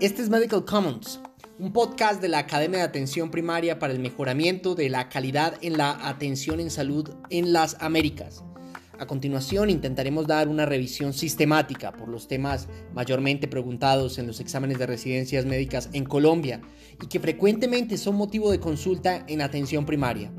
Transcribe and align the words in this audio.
Este 0.00 0.22
es 0.22 0.28
Medical 0.28 0.64
Commons, 0.64 1.20
un 1.60 1.72
podcast 1.72 2.20
de 2.20 2.26
la 2.28 2.40
Academia 2.40 2.80
de 2.80 2.84
Atención 2.84 3.30
Primaria 3.30 3.78
para 3.78 3.92
el 3.92 4.00
mejoramiento 4.00 4.74
de 4.74 4.88
la 4.90 5.08
calidad 5.08 5.56
en 5.62 5.78
la 5.78 6.08
atención 6.08 6.58
en 6.58 6.70
salud 6.70 7.08
en 7.30 7.52
las 7.52 7.76
Américas. 7.80 8.42
A 8.98 9.06
continuación 9.06 9.70
intentaremos 9.70 10.26
dar 10.26 10.48
una 10.48 10.66
revisión 10.66 11.12
sistemática 11.12 11.92
por 11.92 12.08
los 12.08 12.26
temas 12.26 12.66
mayormente 12.92 13.46
preguntados 13.46 14.18
en 14.18 14.26
los 14.26 14.40
exámenes 14.40 14.78
de 14.78 14.86
residencias 14.86 15.46
médicas 15.46 15.90
en 15.92 16.06
Colombia 16.06 16.60
y 17.00 17.06
que 17.06 17.20
frecuentemente 17.20 17.98
son 17.98 18.16
motivo 18.16 18.50
de 18.50 18.58
consulta 18.58 19.24
en 19.28 19.42
atención 19.42 19.86
primaria. 19.86 20.32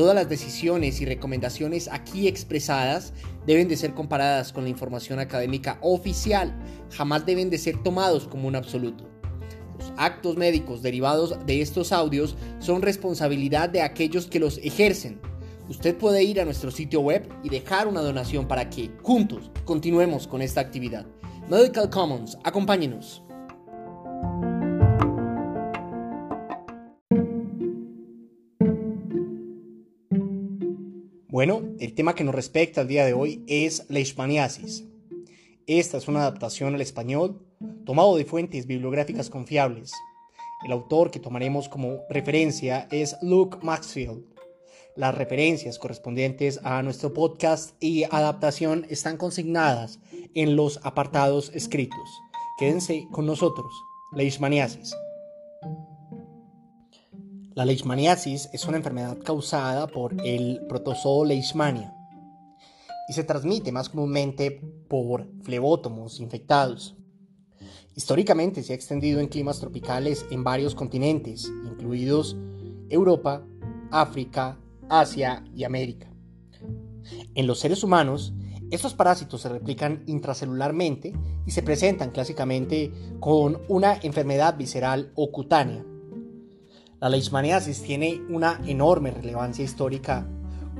Todas 0.00 0.14
las 0.14 0.30
decisiones 0.30 1.02
y 1.02 1.04
recomendaciones 1.04 1.86
aquí 1.92 2.26
expresadas 2.26 3.12
deben 3.46 3.68
de 3.68 3.76
ser 3.76 3.92
comparadas 3.92 4.50
con 4.50 4.64
la 4.64 4.70
información 4.70 5.18
académica 5.18 5.76
oficial, 5.82 6.58
jamás 6.90 7.26
deben 7.26 7.50
de 7.50 7.58
ser 7.58 7.82
tomados 7.82 8.26
como 8.26 8.48
un 8.48 8.56
absoluto. 8.56 9.04
Los 9.78 9.92
actos 9.98 10.38
médicos 10.38 10.80
derivados 10.80 11.36
de 11.44 11.60
estos 11.60 11.92
audios 11.92 12.34
son 12.60 12.80
responsabilidad 12.80 13.68
de 13.68 13.82
aquellos 13.82 14.26
que 14.26 14.40
los 14.40 14.56
ejercen. 14.62 15.20
Usted 15.68 15.94
puede 15.94 16.24
ir 16.24 16.40
a 16.40 16.46
nuestro 16.46 16.70
sitio 16.70 17.02
web 17.02 17.28
y 17.42 17.50
dejar 17.50 17.86
una 17.86 18.00
donación 18.00 18.48
para 18.48 18.70
que, 18.70 18.90
juntos, 19.02 19.50
continuemos 19.66 20.26
con 20.26 20.40
esta 20.40 20.62
actividad. 20.62 21.04
Medical 21.50 21.90
Commons, 21.90 22.38
acompáñenos. 22.42 23.22
Bueno, 31.40 31.62
el 31.78 31.94
tema 31.94 32.14
que 32.14 32.22
nos 32.22 32.34
respecta 32.34 32.82
al 32.82 32.88
día 32.88 33.06
de 33.06 33.14
hoy 33.14 33.42
es 33.46 33.86
la 33.88 33.94
leishmaniasis. 33.94 34.84
Esta 35.66 35.96
es 35.96 36.06
una 36.06 36.20
adaptación 36.20 36.74
al 36.74 36.82
español 36.82 37.40
tomado 37.86 38.14
de 38.18 38.26
fuentes 38.26 38.66
bibliográficas 38.66 39.30
confiables. 39.30 39.90
El 40.66 40.72
autor 40.72 41.10
que 41.10 41.18
tomaremos 41.18 41.70
como 41.70 42.00
referencia 42.10 42.86
es 42.90 43.16
Luke 43.22 43.56
Maxfield. 43.62 44.22
Las 44.96 45.14
referencias 45.14 45.78
correspondientes 45.78 46.60
a 46.62 46.82
nuestro 46.82 47.14
podcast 47.14 47.74
y 47.82 48.04
adaptación 48.04 48.86
están 48.90 49.16
consignadas 49.16 49.98
en 50.34 50.56
los 50.56 50.78
apartados 50.82 51.52
escritos. 51.54 52.20
Quédense 52.58 53.08
con 53.12 53.24
nosotros. 53.24 53.72
Leishmaniasis. 54.12 54.94
La 57.60 57.66
leishmaniasis 57.66 58.48
es 58.54 58.64
una 58.64 58.78
enfermedad 58.78 59.18
causada 59.18 59.86
por 59.86 60.16
el 60.24 60.62
protozoo 60.66 61.26
Leishmania 61.26 61.94
y 63.06 63.12
se 63.12 63.22
transmite 63.22 63.70
más 63.70 63.90
comúnmente 63.90 64.62
por 64.88 65.28
flebótomos 65.42 66.20
infectados. 66.20 66.96
Históricamente 67.94 68.62
se 68.62 68.72
ha 68.72 68.76
extendido 68.76 69.20
en 69.20 69.28
climas 69.28 69.60
tropicales 69.60 70.24
en 70.30 70.42
varios 70.42 70.74
continentes, 70.74 71.52
incluidos 71.66 72.34
Europa, 72.88 73.44
África, 73.90 74.58
Asia 74.88 75.44
y 75.54 75.64
América. 75.64 76.10
En 77.34 77.46
los 77.46 77.58
seres 77.58 77.84
humanos, 77.84 78.32
estos 78.70 78.94
parásitos 78.94 79.42
se 79.42 79.50
replican 79.50 80.02
intracelularmente 80.06 81.12
y 81.44 81.50
se 81.50 81.62
presentan 81.62 82.10
clásicamente 82.10 82.90
con 83.20 83.60
una 83.68 83.98
enfermedad 84.02 84.56
visceral 84.56 85.12
o 85.14 85.30
cutánea. 85.30 85.84
La 87.00 87.08
leishmaniasis 87.08 87.82
tiene 87.82 88.20
una 88.28 88.60
enorme 88.66 89.10
relevancia 89.10 89.64
histórica 89.64 90.26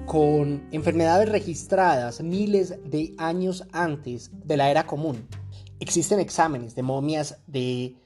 con 0.05 0.69
enfermedades 0.71 1.31
registradas 1.31 2.21
miles 2.21 2.79
de 2.85 3.15
años 3.17 3.65
antes 3.73 4.31
de 4.45 4.59
la 4.59 4.71
era 4.71 4.87
común. 4.87 5.27
Existen 5.79 6.21
exámenes 6.21 6.75
de 6.75 6.83
momias 6.83 7.39
de 7.47 7.97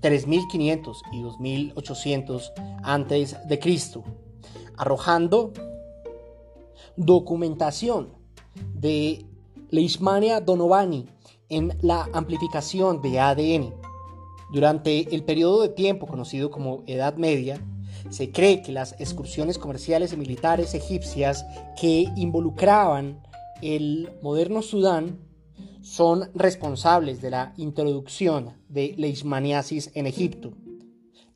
3500 0.00 1.02
y 1.12 1.20
2800 1.20 2.52
antes 2.82 3.36
de 3.46 3.58
Cristo, 3.58 4.04
arrojando 4.78 5.52
documentación 6.96 8.14
de 8.72 9.26
Leishmania 9.68 10.40
donovani 10.40 11.10
en 11.50 11.76
la 11.82 12.08
amplificación 12.14 13.02
de 13.02 13.20
ADN 13.20 13.83
durante 14.54 15.12
el 15.12 15.24
periodo 15.24 15.62
de 15.62 15.68
tiempo 15.68 16.06
conocido 16.06 16.48
como 16.48 16.84
Edad 16.86 17.16
Media, 17.16 17.60
se 18.08 18.30
cree 18.30 18.62
que 18.62 18.70
las 18.70 18.94
excursiones 19.00 19.58
comerciales 19.58 20.12
y 20.12 20.16
militares 20.16 20.74
egipcias 20.74 21.44
que 21.80 22.06
involucraban 22.14 23.20
el 23.62 24.08
moderno 24.22 24.62
Sudán 24.62 25.18
son 25.82 26.30
responsables 26.34 27.20
de 27.20 27.30
la 27.30 27.52
introducción 27.56 28.52
de 28.68 28.94
leishmaniasis 28.96 29.90
en 29.94 30.06
Egipto, 30.06 30.52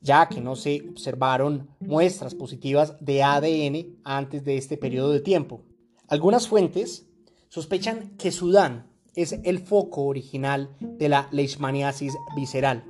ya 0.00 0.28
que 0.28 0.40
no 0.40 0.54
se 0.54 0.88
observaron 0.88 1.70
muestras 1.80 2.36
positivas 2.36 2.94
de 3.00 3.24
ADN 3.24 3.98
antes 4.04 4.44
de 4.44 4.56
este 4.58 4.76
periodo 4.76 5.10
de 5.10 5.20
tiempo. 5.20 5.64
Algunas 6.06 6.46
fuentes 6.46 7.08
sospechan 7.48 8.16
que 8.16 8.30
Sudán 8.30 8.86
es 9.16 9.32
el 9.42 9.58
foco 9.58 10.04
original 10.04 10.76
de 10.78 11.08
la 11.08 11.28
leishmaniasis 11.32 12.14
visceral. 12.36 12.84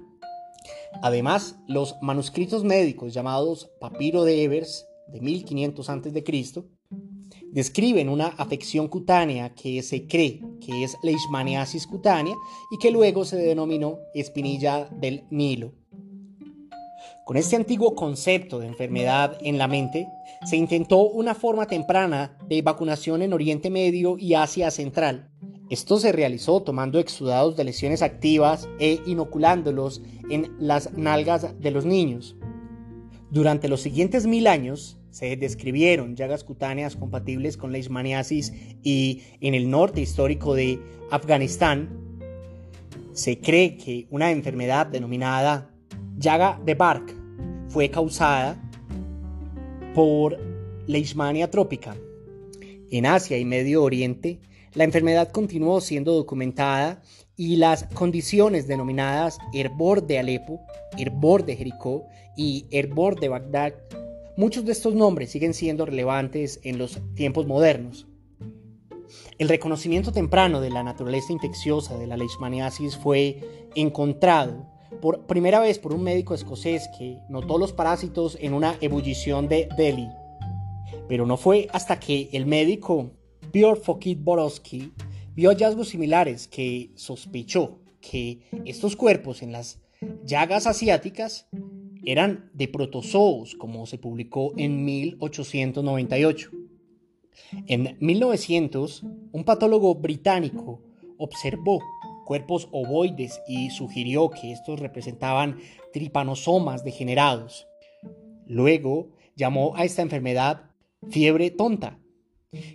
Además, 1.03 1.59
los 1.67 1.97
manuscritos 2.03 2.65
médicos 2.65 3.15
llamados 3.15 3.71
Papiro 3.81 4.25
de 4.25 4.43
Evers 4.43 4.87
de 5.09 5.21
1500 5.21 5.91
a.C. 5.91 6.65
describen 7.53 8.09
una 8.09 8.27
afección 8.27 8.89
cutánea 8.89 9.55
que 9.55 9.83
se 9.83 10.07
cree 10.07 10.43
que 10.61 10.83
es 10.85 10.97
leishmaniasis 11.03 11.87
cutánea 11.87 12.35
y 12.71 12.79
que 12.79 12.91
luego 12.91 13.25
se 13.25 13.37
denominó 13.37 13.99
espinilla 14.15 14.89
del 14.91 15.25
Nilo. 15.31 15.73
Con 17.25 17.37
este 17.37 17.57
antiguo 17.57 17.95
concepto 17.95 18.59
de 18.59 18.67
enfermedad 18.67 19.37
en 19.43 19.59
la 19.59 19.69
mente, 19.69 20.09
se 20.47 20.57
intentó 20.57 21.03
una 21.03 21.35
forma 21.35 21.67
temprana 21.67 22.39
de 22.49 22.63
vacunación 22.63 23.23
en 23.23 23.35
Oriente 23.35 23.71
Medio 23.71 24.17
y 24.19 24.35
Asia 24.35 24.71
Central, 24.71 25.31
esto 25.71 25.99
se 25.99 26.13
realizó 26.13 26.63
tomando 26.63 26.99
exudados 26.99 27.57
de 27.57 27.65
lesiones 27.65 28.03
activas 28.03 28.69
e 28.79 29.01
inoculándolos 29.07 30.03
en 30.31 30.53
las 30.59 30.93
nalgas 30.97 31.61
de 31.61 31.71
los 31.71 31.85
niños. 31.85 32.37
Durante 33.31 33.69
los 33.69 33.83
siguientes 33.83 34.27
mil 34.27 34.47
años 34.47 34.99
se 35.11 35.37
describieron 35.37 36.17
llagas 36.17 36.45
cutáneas 36.45 36.97
compatibles 36.97 37.57
con 37.57 37.71
la 37.71 37.79
leishmaniasis 37.79 38.53
y 38.83 39.23
en 39.41 39.55
el 39.55 39.69
norte 39.69 40.01
histórico 40.01 40.55
de 40.55 40.81
Afganistán 41.11 41.89
se 43.13 43.39
cree 43.39 43.77
que 43.77 44.07
una 44.11 44.31
enfermedad 44.31 44.87
denominada 44.87 45.71
llaga 46.17 46.61
de 46.65 46.75
Bark 46.75 47.15
fue 47.69 47.91
causada 47.91 48.57
por 49.95 50.39
leishmania 50.87 51.51
trópica. 51.51 51.97
En 52.91 53.05
Asia 53.05 53.37
y 53.37 53.45
Medio 53.45 53.83
Oriente 53.83 54.41
la 54.75 54.85
enfermedad 54.85 55.31
continuó 55.31 55.81
siendo 55.81 56.15
documentada 56.15 57.03
y 57.37 57.57
las 57.57 57.85
condiciones 57.95 58.67
denominadas 58.67 59.39
hervor 59.53 60.07
de 60.07 60.19
Alepo, 60.19 60.61
hervor 60.99 61.45
de 61.45 61.57
Jericó 61.57 62.07
y 62.37 62.67
hervor 62.71 63.19
de 63.19 63.29
Bagdad, 63.29 63.75
muchos 64.37 64.65
de 64.65 64.73
estos 64.73 64.95
nombres 64.95 65.31
siguen 65.31 65.55
siendo 65.55 65.87
relevantes 65.87 66.61
en 66.63 66.79
los 66.79 67.01
tiempos 67.15 67.47
modernos. 67.47 68.07
El 69.39 69.49
reconocimiento 69.49 70.13
temprano 70.13 70.61
de 70.61 70.71
la 70.71 70.83
naturaleza 70.83 71.33
infecciosa 71.33 71.97
de 71.97 72.07
la 72.07 72.17
leishmaniasis 72.17 72.97
fue 72.97 73.69
encontrado 73.75 74.67
por 75.01 75.27
primera 75.27 75.61
vez 75.61 75.79
por 75.79 75.93
un 75.95 76.03
médico 76.03 76.35
escocés 76.35 76.89
que 76.99 77.19
notó 77.29 77.59
los 77.59 77.73
parásitos 77.73 78.37
en 78.41 78.53
una 78.53 78.77
ebullición 78.81 79.49
de 79.49 79.69
Delhi. 79.77 80.09
Pero 81.09 81.25
no 81.25 81.37
fue 81.37 81.69
hasta 81.73 82.01
que 82.01 82.29
el 82.33 82.47
médico 82.47 83.13
Björn 83.53 83.81
Fokit 83.81 84.19
Borowski 84.23 84.93
vio 85.35 85.51
hallazgos 85.51 85.89
similares 85.89 86.49
que 86.49 86.91
sospechó 86.97 87.79
que 88.01 88.41
estos 88.67 88.95
cuerpos 88.95 89.43
en 89.43 89.53
las 89.53 89.81
llagas 90.25 90.67
asiáticas 90.67 91.49
eran 92.05 92.51
de 92.53 92.69
protozoos, 92.69 93.55
como 93.55 93.87
se 93.87 93.99
publicó 93.99 94.53
en 94.57 94.85
1898. 94.85 96.51
En 97.67 97.97
1900, 98.01 99.05
un 99.33 99.45
patólogo 99.45 99.95
británico 99.95 100.83
observó 101.17 101.81
cuerpos 102.27 102.69
ovoides 102.73 103.41
y 103.49 103.71
sugirió 103.71 104.29
que 104.31 104.53
estos 104.53 104.81
representaban 104.81 105.59
tripanosomas 105.93 106.85
degenerados. 106.85 107.67
Luego 108.47 109.09
llamó 109.37 109.75
a 109.77 109.85
esta 109.85 110.03
enfermedad 110.03 110.71
fiebre 111.09 111.51
tonta 111.51 111.99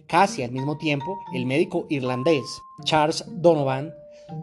Casi 0.08 0.44
al 0.44 0.52
mismo 0.52 0.78
tiempo, 0.78 1.18
el 1.34 1.48
médico 1.48 1.88
irlandés 1.90 2.46
Charles 2.84 3.26
Donovan 3.28 3.92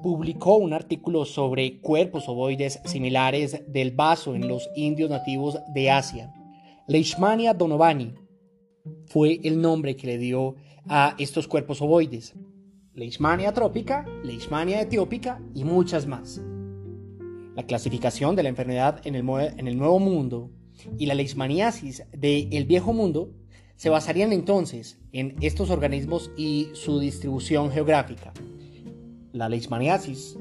publicó 0.03 0.57
un 0.57 0.73
artículo 0.73 1.25
sobre 1.25 1.81
cuerpos 1.81 2.29
ovoides 2.29 2.81
similares 2.85 3.63
del 3.69 3.93
vaso 3.93 4.35
en 4.35 4.49
los 4.49 4.69
indios 4.75 5.09
nativos 5.09 5.59
de 5.73 5.91
Asia. 5.91 6.33
Leishmania 6.89 7.55
donovani 7.55 8.15
fue 9.07 9.39
el 9.45 9.61
nombre 9.61 9.95
que 9.95 10.09
le 10.09 10.19
dio 10.19 10.57
a 10.89 11.15
estos 11.19 11.47
cuerpos 11.47 11.81
ovoides. 11.81 12.35
Leishmania 12.95 13.55
trópica, 13.55 14.05
Leishmania 14.25 14.81
etiópica 14.81 15.41
y 15.55 15.63
muchas 15.63 16.09
más. 16.09 16.43
La 17.55 17.63
clasificación 17.63 18.35
de 18.35 18.43
la 18.43 18.49
enfermedad 18.49 19.01
en 19.05 19.15
el, 19.15 19.25
Nuevo 19.77 20.01
Mundo 20.01 20.51
y 20.99 21.07
la 21.07 21.15
leishmaniasis 21.15 22.03
del 22.13 22.65
Viejo 22.65 22.93
Mundo 22.93 23.31
se 23.81 23.89
basarían 23.89 24.35
entonces 24.35 24.99
en 25.11 25.37
estos 25.41 25.71
organismos 25.71 26.31
y 26.37 26.69
su 26.75 27.01
distribución 27.01 27.71
geográfica. 27.71 28.31
La 29.33 29.49
leishmaniasis 29.49 30.39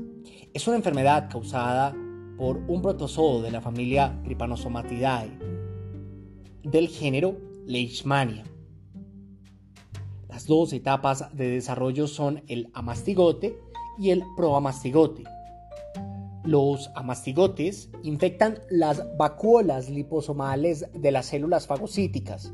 es 0.54 0.68
una 0.68 0.76
enfermedad 0.76 1.30
causada 1.32 1.96
por 2.38 2.58
un 2.58 2.82
protozoo 2.82 3.42
de 3.42 3.52
la 3.52 3.62
familia 3.62 4.20
Trypanosomatidae 4.26 5.40
del 6.64 6.90
género 6.90 7.38
Leishmania. 7.66 8.44
Las 10.28 10.46
dos 10.46 10.74
etapas 10.74 11.34
de 11.34 11.50
desarrollo 11.50 12.08
son 12.08 12.44
el 12.48 12.70
amastigote 12.74 13.58
y 13.98 14.10
el 14.10 14.22
proamastigote. 14.36 15.24
Los 16.44 16.90
amastigotes 16.94 17.90
infectan 18.04 18.60
las 18.70 19.02
vacuolas 19.16 19.90
liposomales 19.90 20.88
de 20.94 21.12
las 21.14 21.28
células 21.28 21.68
fagocíticas. 21.68 22.52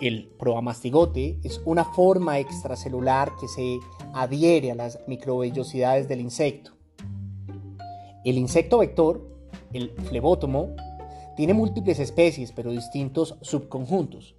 El 0.00 0.26
proamastigote 0.38 1.38
es 1.44 1.60
una 1.64 1.84
forma 1.84 2.40
extracelular 2.40 3.30
que 3.40 3.46
se 3.46 3.78
adhiere 4.12 4.72
a 4.72 4.74
las 4.74 4.98
microvellosidades 5.06 6.08
del 6.08 6.20
insecto. 6.20 6.72
El 8.24 8.38
insecto 8.38 8.78
vector, 8.78 9.30
el 9.72 9.90
flebótomo, 9.90 10.74
tiene 11.36 11.54
múltiples 11.54 12.00
especies 12.00 12.52
pero 12.52 12.72
distintos 12.72 13.38
subconjuntos. 13.42 14.34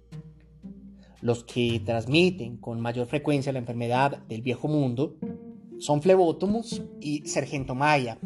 Los 1.22 1.44
que 1.44 1.80
transmiten 1.84 2.58
con 2.58 2.80
mayor 2.80 3.06
frecuencia 3.06 3.52
la 3.52 3.58
enfermedad 3.58 4.18
del 4.28 4.42
viejo 4.42 4.68
mundo 4.68 5.16
son 5.78 6.02
Flebótomos 6.02 6.82
y 7.00 7.26
Sergentomaya. 7.26 8.18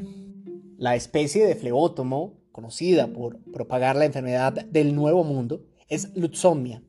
La 0.77 0.97
especie 0.97 1.47
de 1.47 1.55
flebótomo, 1.55 2.39
conocida 2.53 3.13
por 3.13 3.39
propagar 3.53 3.97
la 3.97 4.05
enfermedad 4.05 4.53
del 4.67 4.95
nuevo 4.95 5.25
mundo, 5.25 5.65
es 5.89 6.15
Lutzomia. 6.17 6.83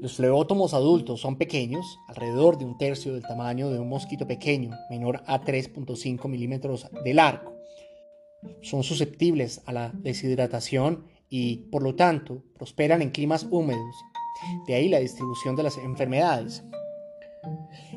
Los 0.00 0.16
flebótomos 0.16 0.74
adultos 0.74 1.20
son 1.20 1.36
pequeños, 1.36 1.98
alrededor 2.08 2.58
de 2.58 2.66
un 2.66 2.76
tercio 2.76 3.14
del 3.14 3.22
tamaño 3.22 3.70
de 3.70 3.78
un 3.78 3.88
mosquito 3.88 4.26
pequeño, 4.26 4.76
menor 4.90 5.22
a 5.26 5.40
3.5 5.40 6.28
milímetros 6.28 6.86
de 7.02 7.14
largo. 7.14 7.56
Son 8.60 8.82
susceptibles 8.82 9.62
a 9.64 9.72
la 9.72 9.92
deshidratación 9.94 11.06
y, 11.30 11.68
por 11.70 11.82
lo 11.82 11.94
tanto, 11.94 12.42
prosperan 12.54 13.00
en 13.00 13.10
climas 13.10 13.46
húmedos. 13.50 13.96
De 14.66 14.74
ahí 14.74 14.90
la 14.90 14.98
distribución 14.98 15.56
de 15.56 15.62
las 15.62 15.78
enfermedades. 15.78 16.62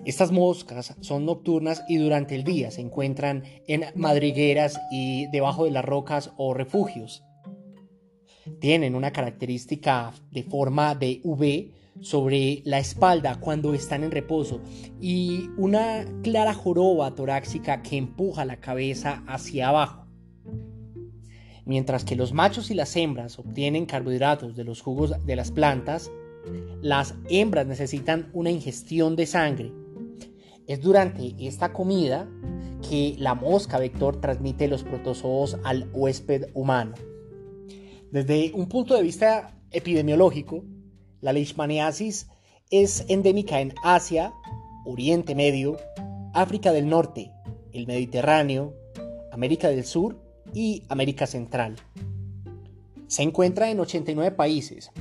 Estas 0.06 0.32
moscas 0.32 0.96
son 1.02 1.26
nocturnas 1.26 1.84
y 1.90 1.98
durante 1.98 2.36
el 2.36 2.46
día 2.46 2.72
se 2.72 2.80
encuentran 2.80 3.44
en 3.68 3.86
madrigueras 3.96 4.80
y 4.90 5.28
debajo 5.28 5.66
de 5.66 5.72
las 5.72 5.84
rocas 5.84 6.32
o 6.38 6.54
refugios. 6.54 7.24
Tienen 8.62 8.96
una 8.96 9.12
característica 9.12 10.14
de 10.32 10.44
forma 10.44 10.96
de 10.96 11.20
V 11.24 11.74
sobre 12.02 12.62
la 12.66 12.80
espalda 12.80 13.40
cuando 13.40 13.74
están 13.74 14.04
en 14.04 14.12
reposo 14.12 14.62
y 15.02 15.50
una 15.58 16.06
clara 16.24 16.54
joroba 16.54 17.14
torácica 17.16 17.82
que 17.82 17.98
empuja 17.98 18.46
la 18.46 18.58
cabeza 18.58 19.24
hacia 19.28 19.70
abajo. 19.70 20.06
Mientras 21.66 22.04
que 22.04 22.16
los 22.16 22.34
machos 22.34 22.72
y 22.72 22.74
las 22.74 22.96
hembras 22.96 23.38
obtienen 23.38 23.86
carbohidratos 23.86 24.56
de 24.56 24.64
los 24.64 24.82
jugos 24.82 25.14
de 25.26 25.36
las 25.36 25.52
plantas, 25.52 26.10
las 26.82 27.16
hembras 27.30 27.68
necesitan 27.68 28.30
una 28.34 28.50
ingestión 28.50 29.16
de 29.16 29.26
sangre. 29.26 29.72
Es 30.68 30.82
durante 30.82 31.36
esta 31.40 31.74
comida 31.74 32.28
que 32.88 33.16
la 33.20 33.36
mosca 33.36 33.78
vector 33.78 34.20
transmite 34.22 34.68
los 34.68 34.84
protozoos 34.84 35.58
al 35.64 35.90
huésped 35.94 36.50
humano. 36.54 36.96
Desde 38.12 38.52
un 38.56 38.68
punto 38.68 38.96
de 38.96 39.04
vista 39.04 39.60
epidemiológico, 39.70 40.64
la 41.22 41.34
leishmaniasis 41.34 42.28
es 42.70 43.06
endémica 43.08 43.62
en 43.62 43.74
Asia, 43.84 44.34
Oriente 44.86 45.36
Medio, 45.36 45.78
África 46.34 46.72
del 46.72 46.88
Norte, 46.88 47.32
el 47.74 47.88
Mediterráneo, 47.88 48.74
América 49.32 49.70
del 49.70 49.84
Sur 49.84 50.22
y 50.54 50.84
América 50.90 51.28
Central. 51.28 51.76
Se 53.08 53.24
encuentra 53.24 53.72
en 53.72 53.80
89 53.80 54.36
países 54.36 54.92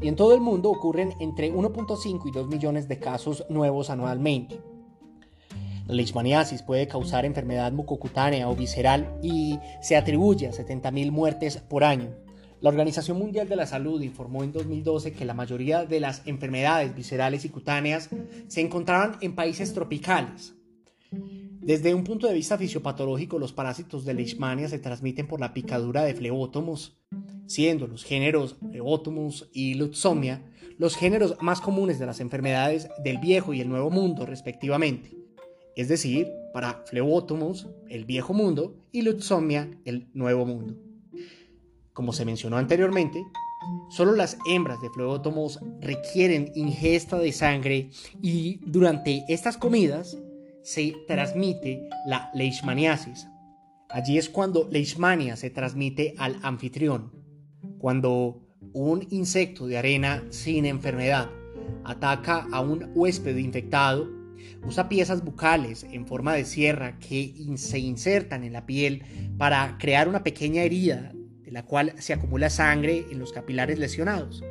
y 0.00 0.08
en 0.08 0.16
todo 0.16 0.34
el 0.34 0.40
mundo 0.40 0.70
ocurren 0.70 1.14
entre 1.20 1.52
1.5 1.52 2.28
y 2.28 2.30
2 2.30 2.48
millones 2.48 2.88
de 2.88 2.98
casos 2.98 3.46
nuevos 3.48 3.90
anualmente. 3.90 4.60
La 5.86 5.94
leishmaniasis 5.94 6.62
puede 6.62 6.88
causar 6.88 7.24
enfermedad 7.24 7.72
mucocutánea 7.72 8.48
o 8.48 8.54
visceral 8.54 9.18
y 9.22 9.58
se 9.82 9.96
atribuye 9.96 10.46
a 10.46 10.52
70.000 10.52 11.10
muertes 11.10 11.58
por 11.58 11.84
año. 11.84 12.14
La 12.64 12.70
Organización 12.70 13.18
Mundial 13.18 13.46
de 13.46 13.56
la 13.56 13.66
Salud 13.66 14.00
informó 14.00 14.42
en 14.42 14.50
2012 14.50 15.12
que 15.12 15.26
la 15.26 15.34
mayoría 15.34 15.84
de 15.84 16.00
las 16.00 16.26
enfermedades 16.26 16.94
viscerales 16.94 17.44
y 17.44 17.50
cutáneas 17.50 18.08
se 18.48 18.62
encontraban 18.62 19.18
en 19.20 19.34
países 19.34 19.74
tropicales. 19.74 20.54
Desde 21.60 21.92
un 21.92 22.04
punto 22.04 22.26
de 22.26 22.32
vista 22.32 22.56
fisiopatológico, 22.56 23.38
los 23.38 23.52
parásitos 23.52 24.06
de 24.06 24.14
Leishmania 24.14 24.70
se 24.70 24.78
transmiten 24.78 25.26
por 25.26 25.40
la 25.40 25.52
picadura 25.52 26.04
de 26.04 26.14
flebótomos, 26.14 26.96
siendo 27.46 27.86
los 27.86 28.02
géneros 28.02 28.56
Flebotomus 28.70 29.50
y 29.52 29.74
Lutzomia 29.74 30.40
los 30.78 30.96
géneros 30.96 31.36
más 31.42 31.60
comunes 31.60 31.98
de 31.98 32.06
las 32.06 32.20
enfermedades 32.20 32.88
del 33.04 33.18
viejo 33.18 33.52
y 33.52 33.60
el 33.60 33.68
nuevo 33.68 33.90
mundo, 33.90 34.24
respectivamente. 34.24 35.14
Es 35.76 35.88
decir, 35.88 36.28
para 36.54 36.82
Flebotomus, 36.86 37.68
el 37.90 38.06
viejo 38.06 38.32
mundo, 38.32 38.86
y 38.90 39.02
Lutzomia, 39.02 39.68
el 39.84 40.08
nuevo 40.14 40.46
mundo. 40.46 40.93
Como 41.94 42.12
se 42.12 42.24
mencionó 42.24 42.56
anteriormente, 42.56 43.24
solo 43.88 44.16
las 44.16 44.36
hembras 44.46 44.82
de 44.82 44.90
flebótomos 44.90 45.60
requieren 45.80 46.50
ingesta 46.56 47.18
de 47.18 47.32
sangre 47.32 47.90
y 48.20 48.58
durante 48.66 49.24
estas 49.28 49.56
comidas 49.56 50.18
se 50.62 50.96
transmite 51.06 51.88
la 52.06 52.30
leishmaniasis. 52.34 53.28
Allí 53.90 54.18
es 54.18 54.28
cuando 54.28 54.68
leishmania 54.68 55.36
se 55.36 55.50
transmite 55.50 56.16
al 56.18 56.36
anfitrión. 56.42 57.12
Cuando 57.78 58.42
un 58.72 59.06
insecto 59.10 59.68
de 59.68 59.78
arena 59.78 60.24
sin 60.30 60.66
enfermedad 60.66 61.30
ataca 61.84 62.48
a 62.50 62.60
un 62.60 62.90
huésped 62.96 63.36
infectado, 63.36 64.10
usa 64.66 64.88
piezas 64.88 65.24
bucales 65.24 65.84
en 65.84 66.08
forma 66.08 66.34
de 66.34 66.44
sierra 66.44 66.98
que 66.98 67.36
se 67.56 67.78
insertan 67.78 68.42
en 68.42 68.52
la 68.52 68.66
piel 68.66 69.04
para 69.38 69.78
crear 69.78 70.08
una 70.08 70.24
pequeña 70.24 70.62
herida 70.62 71.12
la 71.54 71.64
cual 71.64 71.94
se 71.98 72.12
acumula 72.12 72.50
sangre 72.50 73.06
en 73.12 73.20
los 73.20 73.32
capilares 73.32 73.78
lesionados. 73.78 74.42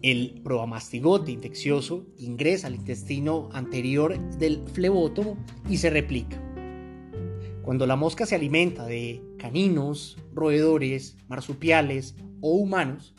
El 0.00 0.40
probamastigote 0.42 1.32
infeccioso 1.32 2.06
ingresa 2.16 2.68
al 2.68 2.76
intestino 2.76 3.50
anterior 3.52 4.18
del 4.38 4.62
flebótomo 4.72 5.36
y 5.68 5.76
se 5.76 5.90
replica. 5.90 6.42
Cuando 7.60 7.86
la 7.86 7.94
mosca 7.94 8.24
se 8.24 8.36
alimenta 8.36 8.86
de 8.86 9.22
caninos, 9.38 10.16
roedores, 10.32 11.18
marsupiales 11.28 12.16
o 12.40 12.52
humanos, 12.52 13.14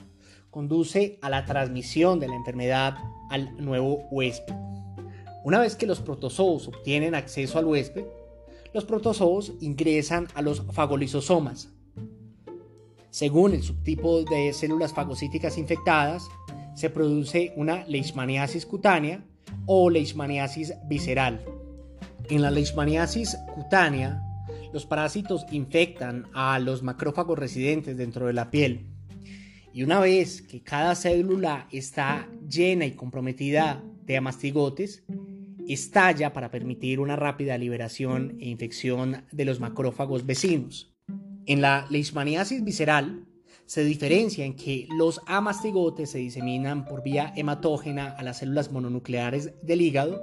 conduce 0.50 1.19
a 1.22 1.29
la 1.29 1.46
transmisión 1.46 2.19
de 2.19 2.27
la 2.27 2.36
enfermedad 2.36 2.98
al 3.29 3.55
nuevo 3.63 4.08
huésped. 4.10 4.55
Una 5.43 5.60
vez 5.60 5.75
que 5.75 5.86
los 5.86 6.01
protozoos 6.01 6.67
obtienen 6.67 7.13
acceso 7.13 7.60
al 7.60 7.65
huésped, 7.65 8.05
los 8.74 8.86
protozoos 8.86 9.53
ingresan 9.62 10.27
a 10.34 10.41
los 10.41 10.65
fagolisosomas, 10.72 11.72
según 13.10 13.54
el 13.54 13.63
subtipo 13.63 14.24
de 14.24 14.54
células 14.54 14.94
fagocíticas 14.94 15.58
infectadas, 15.58 16.30
se 16.75 16.89
produce 16.89 17.54
una 17.56 17.86
leishmaniasis 17.86 18.66
cutánea 18.66 19.24
o 19.66 19.89
leishmaniasis 19.89 20.74
visceral. 20.88 21.44
En 22.30 22.42
la 22.42 22.51
leishmaniasis 22.51 23.38
cutánea, 23.54 24.22
los 24.72 24.86
parásitos 24.86 25.46
infectan 25.51 26.28
a 26.34 26.60
los 26.60 26.84
macrófagos 26.84 27.39
residentes 27.39 27.98
dentro 27.98 28.28
de 28.28 28.34
la 28.34 28.51
piel. 28.51 28.86
Y 29.74 29.84
una 29.84 30.00
vez 30.00 30.42
que 30.42 30.62
cada 30.62 30.96
célula 30.96 31.68
está 31.72 32.28
llena 32.48 32.86
y 32.86 32.92
comprometida 32.92 33.84
de 34.04 34.18
amastigotes, 34.18 35.04
estalla 35.68 36.34
para 36.34 36.50
permitir 36.51 37.00
una 37.00 37.16
rápida 37.16 37.58
liberación 37.58 38.38
e 38.39 38.50
infección 38.50 39.25
de 39.32 39.46
los 39.46 39.60
macrófagos 39.60 40.25
vecinos. 40.25 40.96
En 41.50 41.62
la 41.62 41.88
leishmaniasis 41.89 42.63
visceral 42.63 43.25
se 43.65 43.84
diferencia 43.84 44.46
en 44.46 44.56
que 44.56 44.88
los 44.96 45.20
amastigotes 45.25 46.12
se 46.12 46.20
diseminan 46.20 46.86
por 46.86 47.01
vía 47.01 47.34
hematógena 47.36 48.12
a 48.20 48.22
las 48.22 48.38
células 48.38 48.72
mononucleares 48.72 49.51
del 49.63 49.82
hígado, 49.82 50.22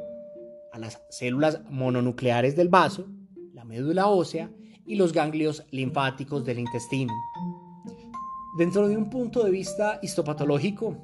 a 0.72 0.78
las 0.78 1.02
células 1.10 1.62
mononucleares 1.68 2.54
del 2.54 2.68
vaso, 2.68 3.08
la 3.54 3.64
médula 3.64 4.06
ósea 4.06 4.52
y 4.86 4.94
los 4.94 5.12
ganglios 5.12 5.64
linfáticos 5.72 6.44
del 6.44 6.60
intestino. 6.60 7.12
Dentro 8.56 8.86
de 8.86 8.96
un 8.96 9.10
punto 9.10 9.42
de 9.42 9.50
vista 9.50 9.98
histopatológico, 10.04 10.96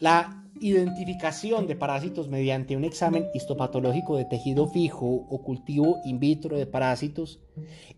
la 0.00 0.44
identificación 0.60 1.66
de 1.66 1.76
parásitos 1.76 2.28
mediante 2.28 2.76
un 2.76 2.84
examen 2.84 3.26
histopatológico 3.34 4.16
de 4.16 4.24
tejido 4.24 4.68
fijo 4.68 5.06
o 5.06 5.42
cultivo 5.42 5.98
in 6.04 6.18
vitro 6.18 6.56
de 6.56 6.66
parásitos 6.66 7.40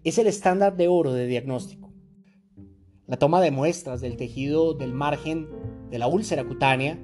es 0.05 0.19
el 0.19 0.27
estándar 0.27 0.77
de 0.77 0.89
oro 0.89 1.13
de 1.13 1.27
diagnóstico. 1.27 1.93
La 3.07 3.17
toma 3.17 3.41
de 3.41 3.51
muestras 3.51 4.01
del 4.01 4.17
tejido 4.17 4.75
del 4.75 4.93
margen 4.93 5.49
de 5.91 5.99
la 5.99 6.09
úlcera 6.09 6.45
cutánea 6.45 6.99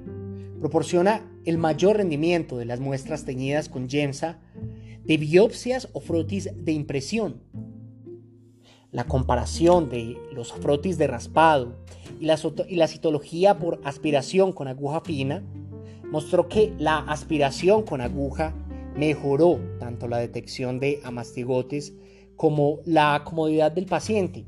proporciona 0.59 1.27
el 1.45 1.57
mayor 1.57 1.97
rendimiento 1.97 2.57
de 2.57 2.65
las 2.65 2.79
muestras 2.79 3.25
teñidas 3.25 3.69
con 3.69 3.89
GEMSA 3.89 4.39
de 5.03 5.17
biopsias 5.17 5.89
o 5.93 6.01
frotis 6.01 6.49
de 6.55 6.71
impresión. 6.71 7.43
La 8.95 9.03
comparación 9.03 9.89
de 9.89 10.17
los 10.31 10.53
frotis 10.53 10.97
de 10.97 11.07
raspado 11.07 11.75
y 12.17 12.27
la, 12.77 12.87
citología 12.87 13.59
por 13.59 13.81
aspiración 13.83 14.53
con 14.53 14.69
aguja 14.69 15.01
fina 15.01 15.43
mostró 16.09 16.47
que 16.47 16.73
la 16.77 16.99
aspiración 16.99 17.83
con 17.83 17.99
aguja 17.99 18.55
mejoró 18.95 19.59
tanto 19.79 20.07
la 20.07 20.19
detección 20.19 20.79
de 20.79 21.01
amastigotes 21.03 21.91
como 22.37 22.79
la 22.85 23.21
comodidad 23.25 23.73
del 23.73 23.85
paciente. 23.85 24.45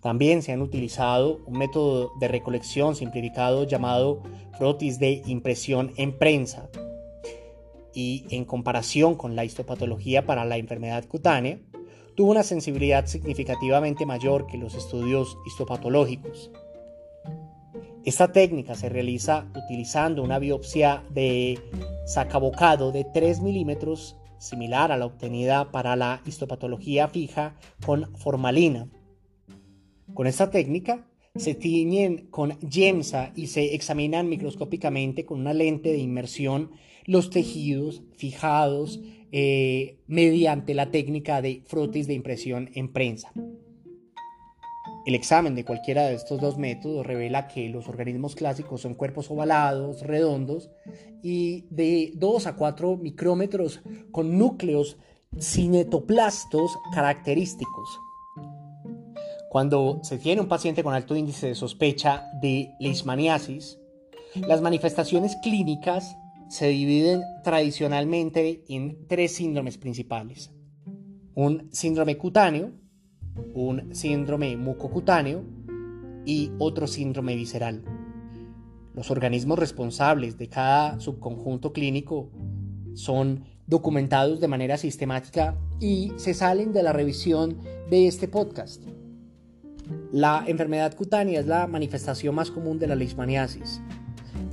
También 0.00 0.40
se 0.40 0.52
han 0.52 0.62
utilizado 0.62 1.42
un 1.44 1.58
método 1.58 2.12
de 2.18 2.28
recolección 2.28 2.96
simplificado 2.96 3.64
llamado 3.64 4.22
frotis 4.56 4.98
de 4.98 5.20
impresión 5.26 5.92
en 5.98 6.16
prensa 6.16 6.70
y 7.92 8.24
en 8.30 8.46
comparación 8.46 9.16
con 9.16 9.36
la 9.36 9.44
histopatología 9.44 10.24
para 10.24 10.46
la 10.46 10.56
enfermedad 10.56 11.04
cutánea, 11.04 11.58
tuvo 12.14 12.30
una 12.30 12.42
sensibilidad 12.42 13.06
significativamente 13.06 14.06
mayor 14.06 14.46
que 14.46 14.58
los 14.58 14.74
estudios 14.74 15.36
histopatológicos. 15.46 16.50
Esta 18.04 18.32
técnica 18.32 18.74
se 18.74 18.88
realiza 18.88 19.46
utilizando 19.56 20.22
una 20.22 20.38
biopsia 20.38 21.02
de 21.10 21.58
sacabocado 22.06 22.92
de 22.92 23.04
3 23.04 23.40
milímetros, 23.40 24.16
similar 24.38 24.92
a 24.92 24.98
la 24.98 25.06
obtenida 25.06 25.70
para 25.70 25.96
la 25.96 26.20
histopatología 26.26 27.08
fija 27.08 27.56
con 27.84 28.14
formalina. 28.16 28.88
Con 30.12 30.26
esta 30.26 30.50
técnica 30.50 31.08
se 31.34 31.54
tiñen 31.54 32.26
con 32.30 32.58
GEMSA 32.60 33.32
y 33.34 33.46
se 33.46 33.74
examinan 33.74 34.28
microscópicamente 34.28 35.24
con 35.24 35.40
una 35.40 35.54
lente 35.54 35.90
de 35.90 35.98
inmersión 35.98 36.72
los 37.06 37.30
tejidos 37.30 38.02
fijados 38.16 39.00
eh, 39.36 39.98
mediante 40.06 40.74
la 40.74 40.92
técnica 40.92 41.42
de 41.42 41.64
frotis 41.66 42.06
de 42.06 42.14
impresión 42.14 42.70
en 42.74 42.92
prensa. 42.92 43.32
El 45.06 45.16
examen 45.16 45.56
de 45.56 45.64
cualquiera 45.64 46.04
de 46.06 46.14
estos 46.14 46.40
dos 46.40 46.56
métodos 46.56 47.04
revela 47.04 47.48
que 47.48 47.68
los 47.68 47.88
organismos 47.88 48.36
clásicos 48.36 48.82
son 48.82 48.94
cuerpos 48.94 49.32
ovalados, 49.32 50.02
redondos 50.02 50.70
y 51.20 51.64
de 51.70 52.12
2 52.14 52.46
a 52.46 52.54
4 52.54 52.96
micrómetros 52.96 53.80
con 54.12 54.38
núcleos 54.38 54.98
cinetoplastos 55.36 56.78
característicos. 56.94 57.88
Cuando 59.50 59.98
se 60.04 60.18
tiene 60.18 60.42
un 60.42 60.48
paciente 60.48 60.84
con 60.84 60.94
alto 60.94 61.16
índice 61.16 61.48
de 61.48 61.54
sospecha 61.56 62.30
de 62.40 62.70
leishmaniasis, 62.78 63.80
las 64.46 64.60
manifestaciones 64.60 65.34
clínicas 65.42 66.16
se 66.48 66.68
dividen 66.68 67.22
tradicionalmente 67.42 68.64
en 68.68 69.06
tres 69.06 69.32
síndromes 69.32 69.78
principales. 69.78 70.50
Un 71.34 71.68
síndrome 71.72 72.16
cutáneo, 72.16 72.72
un 73.54 73.94
síndrome 73.94 74.56
mucocutáneo 74.56 75.42
y 76.24 76.52
otro 76.58 76.86
síndrome 76.86 77.34
visceral. 77.34 77.82
Los 78.94 79.10
organismos 79.10 79.58
responsables 79.58 80.38
de 80.38 80.48
cada 80.48 81.00
subconjunto 81.00 81.72
clínico 81.72 82.30
son 82.94 83.44
documentados 83.66 84.40
de 84.40 84.48
manera 84.48 84.76
sistemática 84.76 85.58
y 85.80 86.12
se 86.16 86.34
salen 86.34 86.72
de 86.72 86.82
la 86.82 86.92
revisión 86.92 87.58
de 87.90 88.06
este 88.06 88.28
podcast. 88.28 88.84
La 90.12 90.44
enfermedad 90.46 90.94
cutánea 90.94 91.40
es 91.40 91.46
la 91.46 91.66
manifestación 91.66 92.34
más 92.34 92.50
común 92.50 92.78
de 92.78 92.86
la 92.86 92.94
leishmaniasis 92.94 93.80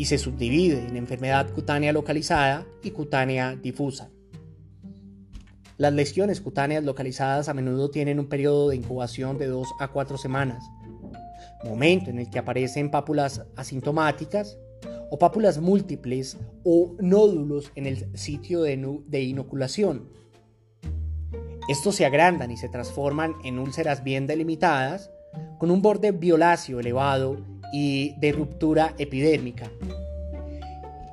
y 0.01 0.05
se 0.05 0.17
subdivide 0.17 0.87
en 0.87 0.97
enfermedad 0.97 1.51
cutánea 1.53 1.93
localizada 1.93 2.65
y 2.81 2.89
cutánea 2.89 3.55
difusa. 3.55 4.09
Las 5.77 5.93
lesiones 5.93 6.41
cutáneas 6.41 6.83
localizadas 6.83 7.49
a 7.49 7.53
menudo 7.53 7.91
tienen 7.91 8.19
un 8.19 8.27
periodo 8.27 8.69
de 8.69 8.77
incubación 8.77 9.37
de 9.37 9.45
2 9.45 9.67
a 9.79 9.89
4 9.89 10.17
semanas, 10.17 10.63
momento 11.63 12.09
en 12.09 12.17
el 12.17 12.31
que 12.31 12.39
aparecen 12.39 12.89
pápulas 12.89 13.43
asintomáticas 13.55 14.57
o 15.11 15.19
pápulas 15.19 15.59
múltiples 15.59 16.35
o 16.63 16.95
nódulos 16.99 17.71
en 17.75 17.85
el 17.85 18.17
sitio 18.17 18.63
de, 18.63 19.01
de 19.05 19.21
inoculación. 19.21 20.09
Estos 21.69 21.93
se 21.93 22.07
agrandan 22.07 22.49
y 22.49 22.57
se 22.57 22.69
transforman 22.69 23.35
en 23.43 23.59
úlceras 23.59 24.03
bien 24.03 24.25
delimitadas 24.25 25.11
con 25.59 25.69
un 25.69 25.83
borde 25.83 26.11
violáceo 26.11 26.79
elevado 26.79 27.37
y 27.71 28.15
de 28.19 28.31
ruptura 28.31 28.95
epidérmica. 28.97 29.71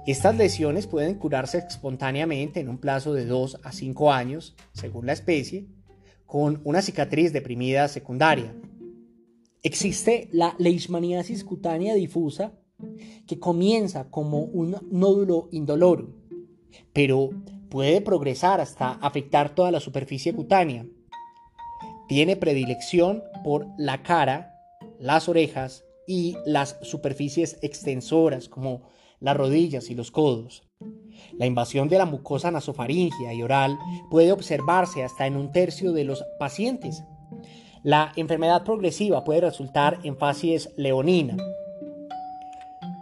Estas 0.06 0.36
lesiones 0.36 0.86
pueden 0.86 1.16
curarse 1.16 1.58
espontáneamente 1.58 2.60
en 2.60 2.70
un 2.70 2.78
plazo 2.78 3.12
de 3.12 3.26
2 3.26 3.60
a 3.62 3.72
5 3.72 4.10
años, 4.10 4.56
según 4.72 5.04
la 5.04 5.12
especie, 5.12 5.66
con 6.24 6.62
una 6.64 6.80
cicatriz 6.80 7.32
deprimida 7.32 7.88
secundaria. 7.88 8.54
Existe 9.62 10.28
la 10.32 10.54
leishmaniasis 10.58 11.44
cutánea 11.44 11.94
difusa, 11.94 12.52
que 13.26 13.38
comienza 13.38 14.08
como 14.08 14.40
un 14.40 14.76
nódulo 14.90 15.48
indoloro, 15.52 16.14
pero 16.92 17.30
puede 17.68 18.00
progresar 18.00 18.60
hasta 18.60 18.92
afectar 18.92 19.54
toda 19.54 19.70
la 19.70 19.80
superficie 19.80 20.32
cutánea. 20.32 20.86
Tiene 22.08 22.36
predilección 22.36 23.22
por 23.44 23.66
la 23.76 24.02
cara, 24.02 24.54
las 24.98 25.28
orejas 25.28 25.84
y 26.08 26.36
las 26.46 26.78
superficies 26.82 27.58
extensoras 27.60 28.48
como 28.48 28.88
las 29.20 29.36
rodillas 29.36 29.90
y 29.90 29.94
los 29.94 30.10
codos. 30.10 30.64
La 31.36 31.44
invasión 31.46 31.88
de 31.88 31.98
la 31.98 32.06
mucosa 32.06 32.50
nasofaringia 32.50 33.34
y 33.34 33.42
oral 33.42 33.78
puede 34.10 34.32
observarse 34.32 35.04
hasta 35.04 35.26
en 35.26 35.36
un 35.36 35.52
tercio 35.52 35.92
de 35.92 36.04
los 36.04 36.24
pacientes. 36.38 37.04
La 37.84 38.12
enfermedad 38.16 38.64
progresiva 38.64 39.22
puede 39.22 39.42
resultar 39.42 39.98
en 40.02 40.16
fases 40.16 40.70
leonina. 40.76 41.36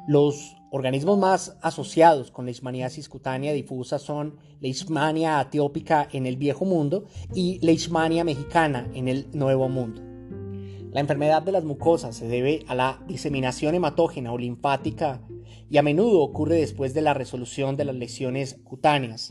Los 0.08 0.56
organismos 0.70 1.16
más 1.16 1.56
asociados 1.62 2.32
con 2.32 2.46
leishmaniasis 2.46 3.08
cutánea 3.08 3.52
difusa 3.52 3.98
son 3.98 4.36
Leishmania 4.60 5.38
atiópica 5.38 6.08
en 6.12 6.26
el 6.26 6.36
Viejo 6.36 6.64
Mundo 6.64 7.04
y 7.34 7.60
Leishmania 7.64 8.24
mexicana 8.24 8.88
en 8.94 9.06
el 9.08 9.28
Nuevo 9.32 9.68
Mundo. 9.68 10.15
La 10.96 11.02
enfermedad 11.02 11.42
de 11.42 11.52
las 11.52 11.62
mucosas 11.62 12.16
se 12.16 12.26
debe 12.26 12.64
a 12.68 12.74
la 12.74 13.02
diseminación 13.06 13.74
hematógena 13.74 14.32
o 14.32 14.38
linfática 14.38 15.20
y 15.68 15.76
a 15.76 15.82
menudo 15.82 16.22
ocurre 16.22 16.56
después 16.56 16.94
de 16.94 17.02
la 17.02 17.12
resolución 17.12 17.76
de 17.76 17.84
las 17.84 17.96
lesiones 17.96 18.58
cutáneas. 18.64 19.30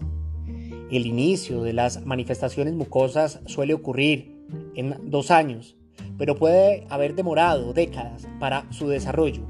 El 0.91 1.07
inicio 1.07 1.63
de 1.63 1.73
las 1.73 2.05
manifestaciones 2.05 2.75
mucosas 2.75 3.39
suele 3.47 3.73
ocurrir 3.73 4.45
en 4.75 5.09
dos 5.09 5.31
años, 5.31 5.75
pero 6.19 6.35
puede 6.35 6.85
haber 6.87 7.15
demorado 7.15 7.73
décadas 7.73 8.27
para 8.39 8.71
su 8.71 8.87
desarrollo. 8.87 9.41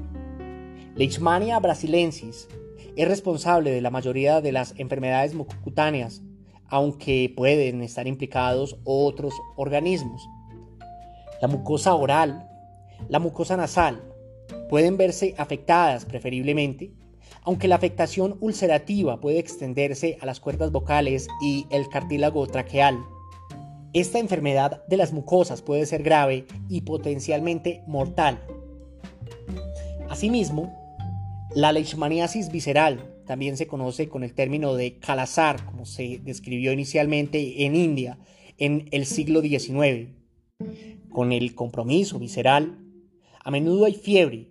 Leishmania 0.94 1.60
brasilensis 1.60 2.48
es 2.96 3.08
responsable 3.08 3.72
de 3.72 3.82
la 3.82 3.90
mayoría 3.90 4.40
de 4.40 4.52
las 4.52 4.72
enfermedades 4.78 5.34
mucocutáneas, 5.34 6.22
aunque 6.68 7.30
pueden 7.36 7.82
estar 7.82 8.06
implicados 8.06 8.78
otros 8.84 9.34
organismos. 9.56 10.26
La 11.40 11.48
mucosa 11.48 11.94
oral, 11.94 12.48
la 13.08 13.18
mucosa 13.18 13.56
nasal, 13.56 14.02
pueden 14.68 14.96
verse 14.96 15.34
afectadas 15.36 16.04
preferiblemente, 16.04 16.92
aunque 17.42 17.68
la 17.68 17.76
afectación 17.76 18.36
ulcerativa 18.40 19.20
puede 19.20 19.38
extenderse 19.38 20.18
a 20.20 20.26
las 20.26 20.40
cuerdas 20.40 20.72
vocales 20.72 21.28
y 21.42 21.66
el 21.70 21.88
cartílago 21.88 22.46
traqueal. 22.46 22.98
Esta 23.92 24.18
enfermedad 24.18 24.84
de 24.88 24.96
las 24.96 25.12
mucosas 25.12 25.62
puede 25.62 25.86
ser 25.86 26.02
grave 26.02 26.46
y 26.68 26.82
potencialmente 26.82 27.82
mortal. 27.86 28.40
Asimismo, 30.08 30.74
la 31.54 31.72
leishmaniasis 31.72 32.50
visceral 32.50 33.14
también 33.26 33.56
se 33.56 33.66
conoce 33.66 34.08
con 34.08 34.22
el 34.22 34.34
término 34.34 34.74
de 34.74 34.98
calazar, 34.98 35.64
como 35.64 35.86
se 35.86 36.20
describió 36.22 36.72
inicialmente 36.72 37.64
en 37.64 37.74
India 37.74 38.18
en 38.58 38.88
el 38.90 39.06
siglo 39.06 39.40
XIX. 39.40 40.10
Con 41.16 41.32
el 41.32 41.54
compromiso 41.54 42.18
visceral, 42.18 42.78
a 43.42 43.50
menudo 43.50 43.86
hay 43.86 43.94
fiebre, 43.94 44.50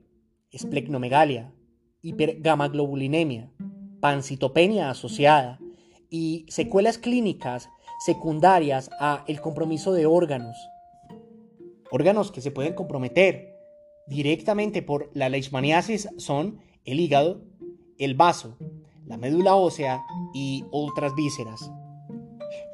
esplenomegalia, 0.49 1.53
hipergamaglobulinemia, 2.01 3.51
pancitopenia 3.99 4.89
asociada 4.89 5.59
y 6.09 6.47
secuelas 6.49 6.97
clínicas 6.97 7.69
secundarias 8.03 8.89
a 8.99 9.23
el 9.27 9.41
compromiso 9.41 9.93
de 9.93 10.07
órganos. 10.07 10.57
Órganos 11.91 12.31
que 12.31 12.41
se 12.41 12.49
pueden 12.49 12.73
comprometer 12.73 13.53
directamente 14.07 14.81
por 14.81 15.11
la 15.13 15.29
leishmaniasis 15.29 16.09
son 16.17 16.61
el 16.83 16.99
hígado, 16.99 17.43
el 17.99 18.15
vaso, 18.15 18.57
la 19.05 19.17
médula 19.17 19.53
ósea 19.53 20.03
y 20.33 20.65
otras 20.71 21.13
vísceras. 21.13 21.69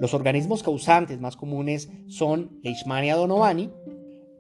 Los 0.02 0.16
organismos 0.16 0.64
causantes 0.64 1.22
más 1.22 1.38
comunes 1.38 1.92
son 2.08 2.60
Leishmania 2.64 3.16
donovani, 3.16 3.70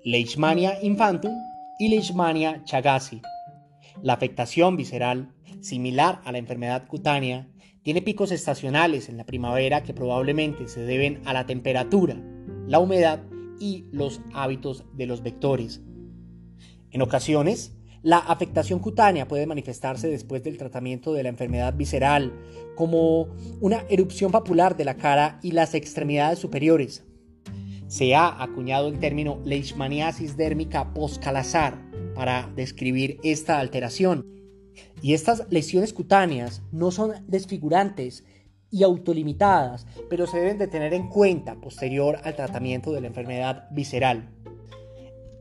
Leishmania 0.03 0.81
infantum 0.81 1.35
y 1.77 1.89
Leishmania 1.89 2.63
chagasi. 2.63 3.21
La 4.01 4.13
afectación 4.13 4.75
visceral, 4.75 5.35
similar 5.59 6.19
a 6.25 6.31
la 6.31 6.39
enfermedad 6.39 6.87
cutánea, 6.87 7.47
tiene 7.83 8.01
picos 8.01 8.31
estacionales 8.31 9.07
en 9.07 9.17
la 9.17 9.27
primavera 9.27 9.83
que 9.83 9.93
probablemente 9.93 10.67
se 10.67 10.81
deben 10.81 11.21
a 11.25 11.33
la 11.33 11.45
temperatura, 11.45 12.19
la 12.65 12.79
humedad 12.79 13.21
y 13.59 13.85
los 13.91 14.19
hábitos 14.33 14.85
de 14.95 15.05
los 15.05 15.21
vectores. 15.21 15.83
En 16.89 17.03
ocasiones, 17.03 17.77
la 18.03 18.17
afectación 18.17 18.79
cutánea 18.79 19.27
puede 19.27 19.45
manifestarse 19.45 20.07
después 20.07 20.43
del 20.43 20.57
tratamiento 20.57 21.13
de 21.13 21.23
la 21.23 21.29
enfermedad 21.29 21.75
visceral, 21.75 22.33
como 22.75 23.27
una 23.59 23.85
erupción 23.89 24.31
papular 24.31 24.75
de 24.75 24.85
la 24.85 24.97
cara 24.97 25.39
y 25.43 25.51
las 25.51 25.75
extremidades 25.75 26.39
superiores. 26.39 27.03
Se 27.87 28.15
ha 28.15 28.41
acuñado 28.41 28.87
el 28.87 28.99
término 28.99 29.39
leishmaniasis 29.45 30.37
dérmica 30.37 30.93
postcalazar 30.93 31.77
para 32.15 32.51
describir 32.55 33.19
esta 33.23 33.59
alteración. 33.59 34.25
Y 35.01 35.13
estas 35.13 35.45
lesiones 35.49 35.93
cutáneas 35.93 36.63
no 36.71 36.91
son 36.91 37.11
desfigurantes 37.27 38.23
y 38.71 38.83
autolimitadas, 38.83 39.85
pero 40.09 40.25
se 40.25 40.39
deben 40.39 40.57
de 40.57 40.67
tener 40.67 40.93
en 40.93 41.09
cuenta 41.09 41.59
posterior 41.59 42.19
al 42.23 42.35
tratamiento 42.35 42.93
de 42.93 43.01
la 43.01 43.07
enfermedad 43.07 43.67
visceral. 43.71 44.29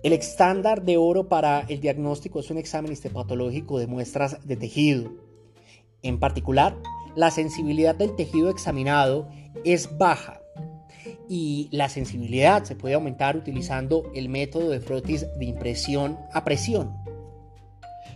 El 0.03 0.15
estándar 0.15 0.83
de 0.83 0.97
oro 0.97 1.29
para 1.29 1.61
el 1.69 1.83
diagnóstico 1.83 2.41
es 2.41 2.51
un 2.51 2.57
examen 2.57 2.91
histopatológico 2.91 3.79
de 3.79 3.87
muestras 3.87 4.47
de 4.47 4.57
tejido. 4.57 5.13
En 6.01 6.19
particular, 6.19 6.75
la 7.17 7.31
sensibilidad 7.31 7.95
del 7.95 8.17
tejido 8.17 8.49
examinado 8.49 9.29
es 9.63 9.99
baja 9.99 10.41
y 11.29 11.69
la 11.71 11.91
sensibilidad 11.91 12.65
se 12.65 12.77
puede 12.77 12.95
aumentar 12.95 13.37
utilizando 13.37 14.11
el 14.15 14.31
método 14.31 14.71
de 14.71 14.81
frotis 14.81 15.27
de 15.39 15.45
impresión 15.45 16.19
a 16.33 16.45
presión. 16.45 16.97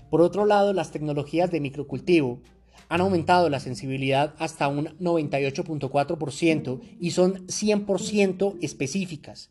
Por 0.09 0.23
otro 0.23 0.47
lado, 0.47 0.73
las 0.73 0.91
tecnologías 0.91 1.51
de 1.51 1.61
microcultivo 1.61 2.41
han 2.89 3.03
aumentado 3.03 3.51
la 3.51 3.61
sensibilidad 3.61 4.35
hasta 4.39 4.69
un 4.69 4.87
98.4% 5.01 6.81
y 6.99 7.11
son 7.11 7.47
100% 7.47 8.57
específicas. 8.63 9.51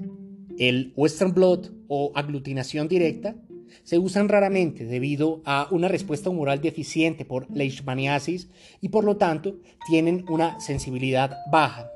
El 0.57 0.93
Western 0.95 1.33
Blot 1.33 1.71
o 1.87 2.11
aglutinación 2.15 2.87
directa 2.87 3.35
se 3.83 3.97
usan 3.97 4.29
raramente 4.29 4.85
debido 4.85 5.41
a 5.45 5.67
una 5.71 5.87
respuesta 5.87 6.29
humoral 6.29 6.61
deficiente 6.61 7.25
por 7.25 7.49
leishmaniasis 7.55 8.49
y 8.79 8.89
por 8.89 9.03
lo 9.03 9.17
tanto 9.17 9.57
tienen 9.87 10.25
una 10.29 10.59
sensibilidad 10.59 11.37
baja. 11.51 11.89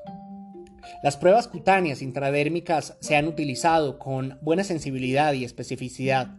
Las 1.04 1.18
pruebas 1.18 1.48
cutáneas 1.48 2.02
intradérmicas 2.02 2.98
se 3.00 3.16
han 3.16 3.28
utilizado 3.28 4.00
con 4.00 4.40
buena 4.42 4.64
sensibilidad 4.64 5.34
y 5.34 5.44
especificidad. 5.44 6.36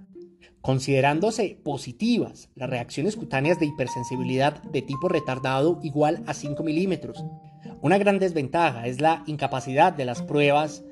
Considerándose 0.60 1.56
positivas 1.62 2.50
las 2.56 2.68
reacciones 2.68 3.14
cutáneas 3.14 3.60
de 3.60 3.66
hipersensibilidad 3.66 4.60
de 4.64 4.82
tipo 4.82 5.08
retardado 5.08 5.78
igual 5.84 6.25
a 6.26 6.34
5 6.34 6.64
milímetros. 6.64 7.25
Una 7.80 7.96
gran 7.98 8.18
desventaja 8.18 8.88
es 8.88 9.00
la 9.00 9.22
incapacidad 9.26 9.92
de 9.92 10.04
las 10.04 10.22
pruebas 10.22 10.82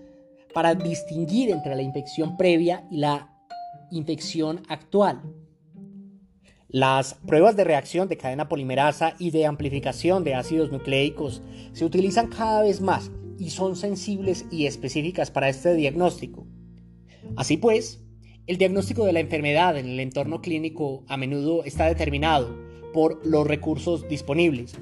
para 0.57 0.75
distinguir 0.75 1.51
entre 1.51 1.77
la 1.77 1.83
infección 1.83 2.39
previa 2.39 2.89
y 2.91 2.97
la 2.97 3.29
infección 3.91 4.63
actual. 4.71 5.21
Las 6.67 7.13
pruebas 7.13 7.57
de 7.57 7.65
reacción 7.65 8.09
de 8.09 8.17
cadena 8.17 8.49
polimerasa 8.49 9.17
y 9.19 9.33
de 9.33 9.45
amplificación 9.45 10.25
de 10.25 10.35
ácidos 10.35 10.73
nucleicos 10.73 11.43
se 11.75 11.85
utilizan 11.85 12.29
cada 12.29 12.63
vez 12.63 12.81
más 12.81 13.11
y 13.39 13.51
son 13.51 13.77
sensibles 13.77 14.47
y 14.51 14.65
específicas 14.65 15.31
para 15.31 15.51
este 15.51 15.75
diagnóstico. 15.75 16.47
Así 17.37 17.59
pues, 17.59 18.03
el 18.47 18.57
diagnóstico 18.57 19.05
de 19.05 19.13
la 19.13 19.21
enfermedad 19.21 19.77
en 19.77 19.91
el 19.91 20.01
entorno 20.01 20.41
clínico 20.41 21.05
a 21.07 21.19
menudo 21.19 21.65
está 21.65 21.85
determinado 21.85 22.57
por 22.95 23.27
los 23.27 23.47
recursos 23.47 24.09
disponibles. 24.09 24.75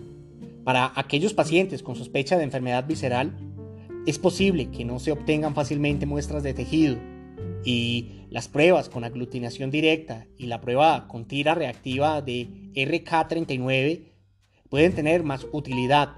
Para 0.63 0.93
aquellos 0.95 1.35
pacientes 1.35 1.83
con 1.83 1.97
sospecha 1.97 2.39
de 2.39 2.45
enfermedad 2.45 2.87
visceral, 2.87 3.54
es 4.07 4.19
posible 4.19 4.71
que 4.71 4.85
no 4.85 4.99
se 4.99 5.13
obtengan 5.13 5.55
fácilmente 5.55 6.07
muestras 6.07 6.43
de 6.43 6.55
tejido 6.55 6.97
y 7.65 8.27
las 8.31 8.49
pruebas 8.49 8.89
con 8.89 9.05
aglutinación 9.05 9.71
directa 9.71 10.27
y 10.37 10.47
la 10.47 10.61
prueba 10.61 11.09
con 11.09 11.27
tira 11.27 11.55
reactiva 11.55 12.21
de 12.21 12.49
RK39 12.75 14.13
pueden 14.69 14.95
tener 14.95 15.23
más 15.23 15.47
utilidad. 15.53 16.11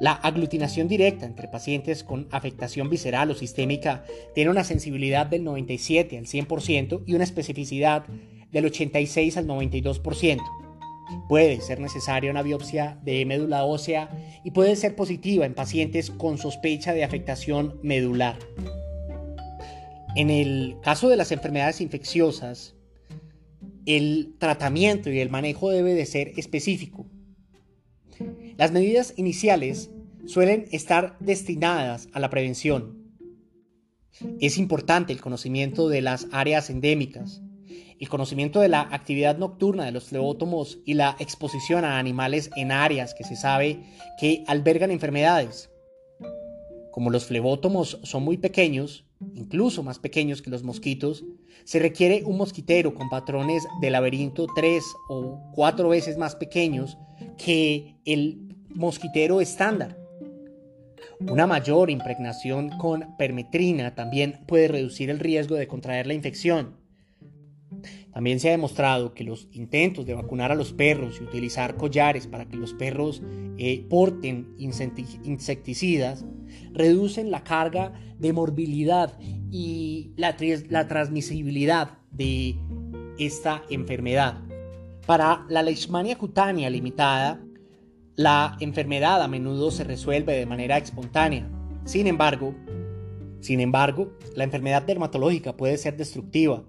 La 0.00 0.12
aglutinación 0.12 0.88
directa 0.88 1.26
entre 1.26 1.48
pacientes 1.48 2.04
con 2.04 2.28
afectación 2.30 2.88
visceral 2.88 3.30
o 3.30 3.34
sistémica 3.34 4.04
tiene 4.34 4.50
una 4.50 4.64
sensibilidad 4.64 5.26
del 5.26 5.44
97 5.44 6.18
al 6.18 6.26
100% 6.26 7.02
y 7.06 7.14
una 7.14 7.24
especificidad 7.24 8.06
del 8.50 8.66
86 8.66 9.36
al 9.36 9.46
92%. 9.46 10.40
Puede 11.28 11.60
ser 11.60 11.80
necesaria 11.80 12.30
una 12.30 12.42
biopsia 12.42 12.98
de 13.02 13.24
médula 13.24 13.64
ósea 13.64 14.10
y 14.44 14.50
puede 14.50 14.76
ser 14.76 14.96
positiva 14.96 15.46
en 15.46 15.54
pacientes 15.54 16.10
con 16.10 16.38
sospecha 16.38 16.92
de 16.92 17.04
afectación 17.04 17.78
medular. 17.82 18.38
En 20.14 20.30
el 20.30 20.76
caso 20.82 21.08
de 21.08 21.16
las 21.16 21.32
enfermedades 21.32 21.80
infecciosas, 21.80 22.74
el 23.86 24.34
tratamiento 24.38 25.10
y 25.10 25.20
el 25.20 25.30
manejo 25.30 25.70
debe 25.70 25.94
de 25.94 26.06
ser 26.06 26.32
específico. 26.36 27.06
Las 28.56 28.72
medidas 28.72 29.14
iniciales 29.16 29.90
suelen 30.26 30.66
estar 30.70 31.16
destinadas 31.18 32.08
a 32.12 32.20
la 32.20 32.30
prevención. 32.30 33.02
Es 34.40 34.58
importante 34.58 35.12
el 35.12 35.20
conocimiento 35.20 35.88
de 35.88 36.02
las 36.02 36.28
áreas 36.30 36.70
endémicas, 36.70 37.42
el 38.02 38.08
conocimiento 38.08 38.60
de 38.60 38.68
la 38.68 38.80
actividad 38.80 39.38
nocturna 39.38 39.84
de 39.84 39.92
los 39.92 40.06
flebótomos 40.06 40.80
y 40.84 40.94
la 40.94 41.14
exposición 41.20 41.84
a 41.84 42.00
animales 42.00 42.50
en 42.56 42.72
áreas 42.72 43.14
que 43.14 43.22
se 43.22 43.36
sabe 43.36 43.78
que 44.18 44.42
albergan 44.48 44.90
enfermedades. 44.90 45.70
Como 46.90 47.10
los 47.10 47.26
flebótomos 47.26 48.00
son 48.02 48.24
muy 48.24 48.38
pequeños, 48.38 49.06
incluso 49.36 49.84
más 49.84 50.00
pequeños 50.00 50.42
que 50.42 50.50
los 50.50 50.64
mosquitos, 50.64 51.24
se 51.62 51.78
requiere 51.78 52.24
un 52.24 52.38
mosquitero 52.38 52.92
con 52.92 53.08
patrones 53.08 53.68
de 53.80 53.90
laberinto 53.90 54.48
tres 54.52 54.82
o 55.08 55.38
cuatro 55.54 55.88
veces 55.88 56.18
más 56.18 56.34
pequeños 56.34 56.98
que 57.38 58.00
el 58.04 58.56
mosquitero 58.68 59.40
estándar. 59.40 59.96
Una 61.20 61.46
mayor 61.46 61.88
impregnación 61.88 62.68
con 62.78 63.16
permetrina 63.16 63.94
también 63.94 64.40
puede 64.48 64.66
reducir 64.66 65.08
el 65.08 65.20
riesgo 65.20 65.54
de 65.54 65.68
contraer 65.68 66.08
la 66.08 66.14
infección. 66.14 66.81
También 68.12 68.40
se 68.40 68.48
ha 68.48 68.52
demostrado 68.52 69.14
que 69.14 69.24
los 69.24 69.48
intentos 69.52 70.04
de 70.04 70.14
vacunar 70.14 70.52
a 70.52 70.54
los 70.54 70.72
perros 70.72 71.18
y 71.20 71.24
utilizar 71.24 71.76
collares 71.76 72.26
para 72.26 72.46
que 72.46 72.56
los 72.56 72.74
perros 72.74 73.22
eh, 73.58 73.86
porten 73.88 74.54
insecticidas 74.58 76.24
reducen 76.72 77.30
la 77.30 77.42
carga 77.42 77.94
de 78.18 78.32
morbilidad 78.32 79.18
y 79.50 80.12
la, 80.16 80.36
la 80.68 80.88
transmisibilidad 80.88 81.98
de 82.10 82.56
esta 83.18 83.62
enfermedad. 83.70 84.42
Para 85.06 85.44
la 85.48 85.62
leishmania 85.62 86.16
cutánea 86.16 86.70
limitada, 86.70 87.40
la 88.14 88.56
enfermedad 88.60 89.22
a 89.22 89.28
menudo 89.28 89.70
se 89.70 89.84
resuelve 89.84 90.34
de 90.34 90.46
manera 90.46 90.76
espontánea. 90.76 91.48
Sin 91.84 92.06
embargo, 92.06 92.54
sin 93.40 93.60
embargo, 93.60 94.12
la 94.36 94.44
enfermedad 94.44 94.82
dermatológica 94.82 95.56
puede 95.56 95.76
ser 95.76 95.96
destructiva 95.96 96.62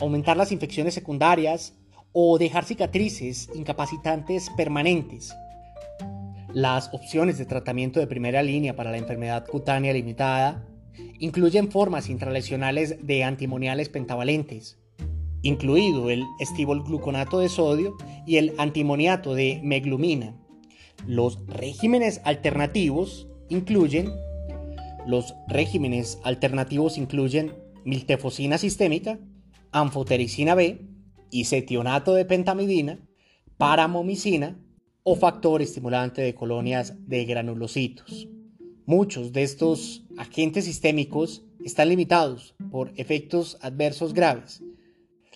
aumentar 0.00 0.36
las 0.36 0.52
infecciones 0.52 0.94
secundarias 0.94 1.74
o 2.12 2.38
dejar 2.38 2.64
cicatrices 2.64 3.48
incapacitantes 3.54 4.50
permanentes. 4.56 5.34
Las 6.52 6.92
opciones 6.92 7.38
de 7.38 7.46
tratamiento 7.46 8.00
de 8.00 8.06
primera 8.06 8.42
línea 8.42 8.74
para 8.74 8.90
la 8.90 8.98
enfermedad 8.98 9.46
cutánea 9.46 9.92
limitada 9.92 10.66
incluyen 11.18 11.70
formas 11.70 12.08
intralesionales 12.08 13.06
de 13.06 13.22
antimoniales 13.22 13.88
pentavalentes, 13.88 14.78
incluido 15.42 16.10
el 16.10 16.24
gluconato 16.84 17.38
de 17.38 17.48
sodio 17.48 17.96
y 18.26 18.36
el 18.36 18.54
antimoniato 18.58 19.34
de 19.34 19.60
meglumina. 19.62 20.34
Los 21.06 21.46
regímenes 21.46 22.20
alternativos 22.24 23.28
incluyen 23.48 24.10
los 25.06 25.34
regímenes 25.48 26.18
alternativos 26.24 26.98
incluyen 26.98 27.54
miltefosina 27.84 28.58
sistémica, 28.58 29.18
anfotericina 29.72 30.54
B, 30.54 30.86
isetionato 31.30 32.14
de 32.14 32.24
pentamidina, 32.24 32.98
paramomicina 33.56 34.58
o 35.02 35.16
factor 35.16 35.62
estimulante 35.62 36.22
de 36.22 36.34
colonias 36.34 36.94
de 37.06 37.24
granulocitos. 37.24 38.28
Muchos 38.86 39.32
de 39.32 39.42
estos 39.42 40.04
agentes 40.18 40.64
sistémicos 40.64 41.44
están 41.64 41.88
limitados 41.88 42.54
por 42.70 42.92
efectos 42.96 43.58
adversos 43.60 44.14
graves. 44.14 44.62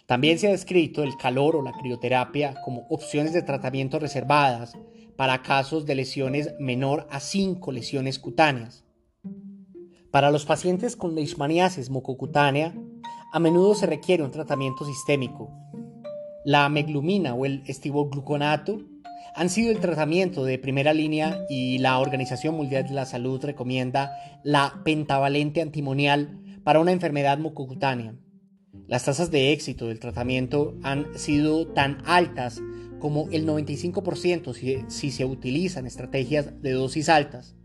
También 0.06 0.38
se 0.38 0.48
ha 0.48 0.50
descrito 0.50 1.02
el 1.02 1.16
calor 1.16 1.56
o 1.56 1.62
la 1.62 1.72
crioterapia 1.72 2.60
como 2.64 2.86
opciones 2.90 3.32
de 3.32 3.42
tratamiento 3.42 3.98
reservadas 3.98 4.74
para 5.16 5.42
casos 5.42 5.86
de 5.86 5.94
lesiones 5.94 6.54
menor 6.58 7.06
a 7.10 7.20
5 7.20 7.72
lesiones 7.72 8.18
cutáneas. 8.18 8.84
Para 10.10 10.30
los 10.30 10.44
pacientes 10.44 10.96
con 10.96 11.14
leishmaniasis 11.14 11.90
mucocutánea, 11.90 12.74
a 13.34 13.40
menudo 13.40 13.74
se 13.74 13.86
requiere 13.86 14.22
un 14.22 14.30
tratamiento 14.30 14.84
sistémico. 14.84 15.50
La 16.44 16.68
meglumina 16.68 17.34
o 17.34 17.44
el 17.44 17.64
estivogluconato 17.66 18.82
han 19.34 19.48
sido 19.48 19.72
el 19.72 19.80
tratamiento 19.80 20.44
de 20.44 20.56
primera 20.56 20.94
línea 20.94 21.44
y 21.50 21.78
la 21.78 21.98
Organización 21.98 22.54
Mundial 22.54 22.86
de 22.86 22.94
la 22.94 23.06
Salud 23.06 23.44
recomienda 23.44 24.12
la 24.44 24.80
pentavalente 24.84 25.62
antimonial 25.62 26.38
para 26.62 26.78
una 26.78 26.92
enfermedad 26.92 27.38
mucocutánea. 27.38 28.14
Las 28.86 29.04
tasas 29.04 29.32
de 29.32 29.50
éxito 29.50 29.88
del 29.88 29.98
tratamiento 29.98 30.76
han 30.84 31.18
sido 31.18 31.66
tan 31.66 32.02
altas 32.06 32.62
como 33.00 33.28
el 33.32 33.48
95% 33.48 34.86
si, 34.88 35.10
se 35.10 35.24
utilizan 35.24 35.88
estrategias 35.88 36.62
de 36.62 36.70
dosis 36.70 37.08
altas, 37.08 37.56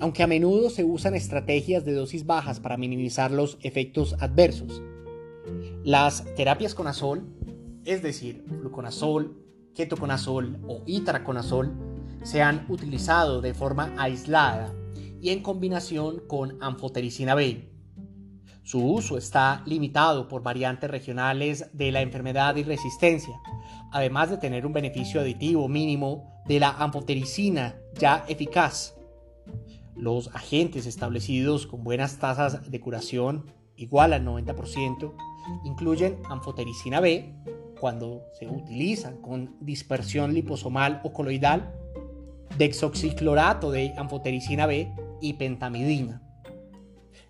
aunque 0.00 0.24
a 0.24 0.26
menudo 0.26 0.68
se 0.68 0.82
usan 0.82 1.14
estrategias 1.14 1.84
de 1.84 1.92
dosis 1.92 2.26
bajas 2.26 2.58
para 2.58 2.76
minimizar 2.76 3.30
los 3.30 3.56
efectos 3.62 4.16
adversos. 4.18 4.82
Las 5.86 6.24
terapias 6.34 6.74
con 6.74 6.88
azol, 6.88 7.24
es 7.84 8.02
decir, 8.02 8.44
fluconazol, 8.60 9.40
ketoconazol 9.72 10.58
o 10.66 10.82
itraconazol, 10.84 11.72
se 12.24 12.42
han 12.42 12.66
utilizado 12.68 13.40
de 13.40 13.54
forma 13.54 13.94
aislada 13.96 14.74
y 15.20 15.30
en 15.30 15.44
combinación 15.44 16.24
con 16.26 16.60
anfotericina 16.60 17.36
B, 17.36 17.70
su 18.66 18.84
uso 18.84 19.16
está 19.16 19.62
limitado 19.64 20.26
por 20.26 20.42
variantes 20.42 20.90
regionales 20.90 21.70
de 21.72 21.92
la 21.92 22.00
enfermedad 22.00 22.56
y 22.56 22.64
resistencia, 22.64 23.40
además 23.92 24.28
de 24.28 24.38
tener 24.38 24.66
un 24.66 24.72
beneficio 24.72 25.20
aditivo 25.20 25.68
mínimo 25.68 26.42
de 26.48 26.58
la 26.58 26.70
amfotericina 26.70 27.76
ya 27.96 28.24
eficaz. 28.26 28.96
Los 29.94 30.34
agentes 30.34 30.84
establecidos 30.86 31.68
con 31.68 31.84
buenas 31.84 32.18
tasas 32.18 32.68
de 32.68 32.80
curación, 32.80 33.52
igual 33.76 34.12
al 34.12 34.24
90%, 34.24 35.14
incluyen 35.64 36.18
anfotericina 36.28 37.00
B, 37.00 37.34
cuando 37.80 38.22
se 38.38 38.46
utilizan 38.46 39.20
con 39.20 39.56
dispersión 39.60 40.32
liposomal 40.34 41.00
o 41.04 41.12
coloidal, 41.12 41.74
dexoxiclorato 42.58 43.70
de 43.70 43.92
anfotericina 43.96 44.66
B 44.66 44.92
y 45.20 45.34
pentamidina. 45.34 46.22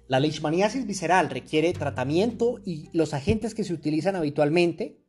La 0.08 0.20
leishmaniasis 0.20 0.86
visceral 0.86 1.30
requiere 1.30 1.72
tratamiento 1.72 2.60
y 2.64 2.88
los 2.92 3.12
agentes 3.12 3.54
que 3.54 3.64
se 3.64 3.72
utilizan 3.72 4.14
habitualmente 4.14 5.00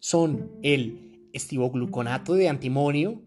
son 0.00 0.50
el 0.62 1.28
estivogluconato 1.32 2.34
de 2.34 2.48
antimonio, 2.48 3.22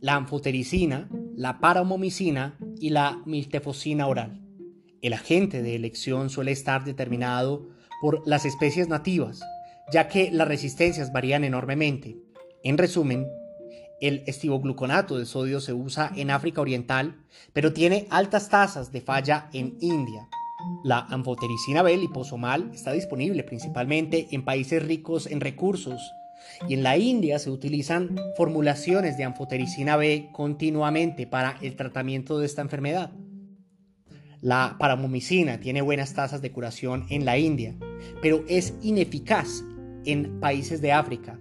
la 0.00 0.16
anfotericina, 0.16 1.08
la 1.34 1.58
paramomicina 1.58 2.58
y 2.78 2.90
la 2.90 3.22
miltefosina 3.24 4.06
oral. 4.06 4.44
El 5.00 5.14
agente 5.14 5.62
de 5.62 5.74
elección 5.74 6.28
suele 6.28 6.52
estar 6.52 6.84
determinado 6.84 7.70
por 8.00 8.26
las 8.26 8.44
especies 8.44 8.88
nativas, 8.88 9.40
ya 9.92 10.08
que 10.08 10.30
las 10.30 10.48
resistencias 10.48 11.12
varían 11.12 11.44
enormemente. 11.44 12.16
En 12.62 12.78
resumen, 12.78 13.26
el 14.00 14.22
estivogluconato 14.26 15.18
de 15.18 15.26
sodio 15.26 15.60
se 15.60 15.72
usa 15.72 16.12
en 16.16 16.30
África 16.30 16.60
Oriental, 16.60 17.16
pero 17.52 17.72
tiene 17.72 18.06
altas 18.10 18.48
tasas 18.48 18.92
de 18.92 19.00
falla 19.00 19.48
en 19.52 19.76
India. 19.80 20.28
La 20.84 21.00
anfotericina 21.10 21.82
B 21.82 21.96
liposomal 21.96 22.70
está 22.74 22.92
disponible 22.92 23.44
principalmente 23.44 24.28
en 24.30 24.44
países 24.44 24.84
ricos 24.84 25.26
en 25.26 25.40
recursos 25.40 26.00
y 26.68 26.74
en 26.74 26.82
la 26.82 26.96
India 26.96 27.38
se 27.38 27.50
utilizan 27.50 28.16
formulaciones 28.36 29.16
de 29.16 29.24
anfotericina 29.24 29.96
B 29.96 30.30
continuamente 30.32 31.26
para 31.26 31.56
el 31.62 31.76
tratamiento 31.76 32.38
de 32.38 32.46
esta 32.46 32.62
enfermedad. 32.62 33.10
La 34.40 34.76
paramomicina 34.78 35.60
tiene 35.60 35.82
buenas 35.82 36.14
tasas 36.14 36.42
de 36.42 36.52
curación 36.52 37.06
en 37.10 37.24
la 37.24 37.38
India, 37.38 37.74
pero 38.22 38.44
es 38.48 38.74
ineficaz 38.82 39.64
en 40.04 40.40
países 40.40 40.80
de 40.80 40.92
África 40.92 41.38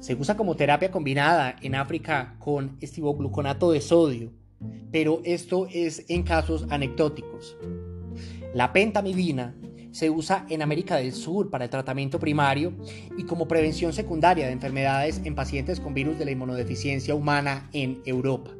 se 0.00 0.14
usa 0.14 0.34
como 0.34 0.56
terapia 0.56 0.90
combinada 0.90 1.56
en 1.60 1.74
África 1.74 2.34
con 2.38 2.78
estivogluconato 2.80 3.70
de 3.70 3.82
sodio, 3.82 4.32
pero 4.90 5.20
esto 5.24 5.68
es 5.70 6.06
en 6.08 6.22
casos 6.22 6.66
anecdóticos. 6.70 7.56
La 8.54 8.72
pentamidina 8.72 9.54
se 9.92 10.08
usa 10.08 10.46
en 10.48 10.62
América 10.62 10.96
del 10.96 11.12
Sur 11.12 11.50
para 11.50 11.64
el 11.64 11.70
tratamiento 11.70 12.18
primario 12.18 12.72
y 13.18 13.24
como 13.24 13.46
prevención 13.46 13.92
secundaria 13.92 14.46
de 14.46 14.52
enfermedades 14.52 15.20
en 15.24 15.34
pacientes 15.34 15.80
con 15.80 15.92
virus 15.92 16.18
de 16.18 16.24
la 16.24 16.30
inmunodeficiencia 16.30 17.14
humana 17.14 17.68
en 17.74 18.00
Europa. 18.06 18.52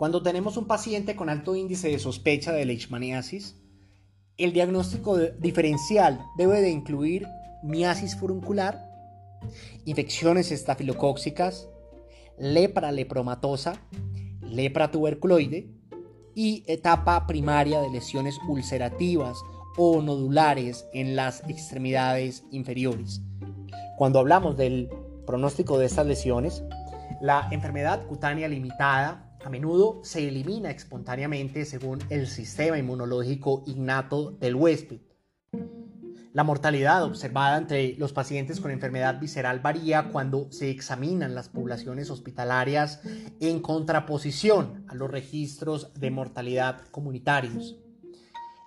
Cuando 0.00 0.22
tenemos 0.22 0.56
un 0.56 0.66
paciente 0.66 1.14
con 1.14 1.28
alto 1.28 1.54
índice 1.54 1.90
de 1.90 1.98
sospecha 1.98 2.52
de 2.52 2.64
leishmaniasis, 2.64 3.60
el 4.38 4.54
diagnóstico 4.54 5.18
diferencial 5.18 6.24
debe 6.38 6.62
de 6.62 6.70
incluir 6.70 7.26
miasis 7.62 8.16
furuncular 8.16 8.82
infecciones 9.84 10.52
estafilocóxicas, 10.52 11.68
lepra 12.38 12.92
lepromatosa, 12.92 13.74
lepra 14.40 14.90
tuberculoide 14.90 15.68
y 16.34 16.64
etapa 16.66 17.26
primaria 17.26 17.82
de 17.82 17.90
lesiones 17.90 18.38
ulcerativas 18.48 19.36
o 19.76 20.00
nodulares 20.00 20.86
en 20.94 21.14
las 21.14 21.46
extremidades 21.46 22.42
inferiores. 22.50 23.20
Cuando 23.98 24.18
hablamos 24.18 24.56
del 24.56 24.88
pronóstico 25.26 25.78
de 25.78 25.84
estas 25.84 26.06
lesiones, 26.06 26.64
la 27.20 27.48
enfermedad 27.50 28.06
cutánea 28.06 28.48
limitada 28.48 29.26
a 29.44 29.50
menudo 29.50 30.00
se 30.02 30.28
elimina 30.28 30.70
espontáneamente 30.70 31.64
según 31.64 31.98
el 32.10 32.26
sistema 32.26 32.78
inmunológico 32.78 33.62
innato 33.66 34.32
del 34.32 34.54
huésped. 34.54 35.00
La 36.32 36.44
mortalidad 36.44 37.02
observada 37.02 37.58
entre 37.58 37.94
los 37.96 38.12
pacientes 38.12 38.60
con 38.60 38.70
enfermedad 38.70 39.18
visceral 39.18 39.58
varía 39.58 40.10
cuando 40.12 40.50
se 40.52 40.70
examinan 40.70 41.34
las 41.34 41.48
poblaciones 41.48 42.08
hospitalarias 42.08 43.00
en 43.40 43.60
contraposición 43.60 44.84
a 44.88 44.94
los 44.94 45.10
registros 45.10 45.92
de 45.94 46.10
mortalidad 46.10 46.82
comunitarios. 46.92 47.78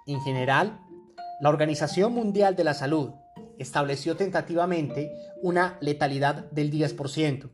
En 0.05 0.19
general, 0.21 0.81
la 1.39 1.49
Organización 1.49 2.13
Mundial 2.13 2.57
de 2.57 2.65
la 2.65 2.73
Salud 2.73 3.11
estableció 3.57 4.17
tentativamente 4.17 5.11
una 5.41 5.77
letalidad 5.79 6.51
del 6.51 6.69
10%. 6.69 7.49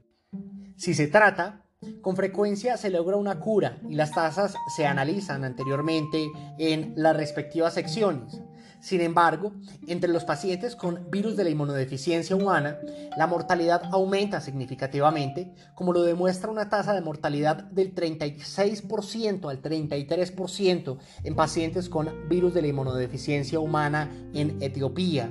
Si 0.76 0.96
se 0.96 1.08
trata, 1.08 1.69
con 2.02 2.16
frecuencia 2.16 2.78
se 2.78 2.90
logra 2.90 3.16
una 3.16 3.40
cura 3.40 3.78
y 3.90 3.96
las 3.96 4.12
tasas 4.12 4.56
se 4.76 4.86
analizan 4.86 5.44
anteriormente 5.44 6.28
en 6.58 6.94
las 6.96 7.16
respectivas 7.16 7.74
secciones. 7.74 8.42
Sin 8.80 9.02
embargo, 9.02 9.52
entre 9.88 10.10
los 10.10 10.24
pacientes 10.24 10.76
con 10.76 11.12
virus 11.12 11.36
de 11.36 11.44
la 11.44 11.50
inmunodeficiencia 11.50 12.36
humana, 12.36 12.78
la 13.18 13.28
mortalidad 13.28 13.82
aumenta 13.92 14.40
significativamente, 14.40 15.54
como 15.76 15.92
lo 15.92 16.04
demuestra 16.04 16.50
una 16.50 16.70
tasa 16.70 16.94
de 16.94 17.02
mortalidad 17.02 17.64
del 17.66 17.94
36% 17.94 19.50
al 19.50 19.62
33% 19.62 20.98
en 21.24 21.36
pacientes 21.36 21.90
con 21.90 22.30
virus 22.30 22.54
de 22.54 22.62
la 22.62 22.68
inmunodeficiencia 22.68 23.60
humana 23.60 24.10
en 24.34 24.58
Etiopía, 24.62 25.30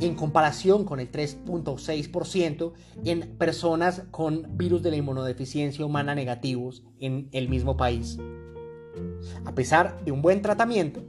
en 0.00 0.14
comparación 0.14 0.84
con 0.84 1.00
el 1.00 1.10
3.6% 1.10 2.72
en 3.04 3.36
personas 3.38 4.02
con 4.10 4.58
virus 4.58 4.82
de 4.82 4.90
la 4.90 4.96
inmunodeficiencia 4.96 5.86
humana 5.86 6.14
negativos 6.14 6.82
en 7.00 7.28
el 7.32 7.48
mismo 7.48 7.76
país. 7.76 8.18
A 9.46 9.54
pesar 9.54 10.04
de 10.04 10.12
un 10.12 10.20
buen 10.20 10.42
tratamiento, 10.42 11.02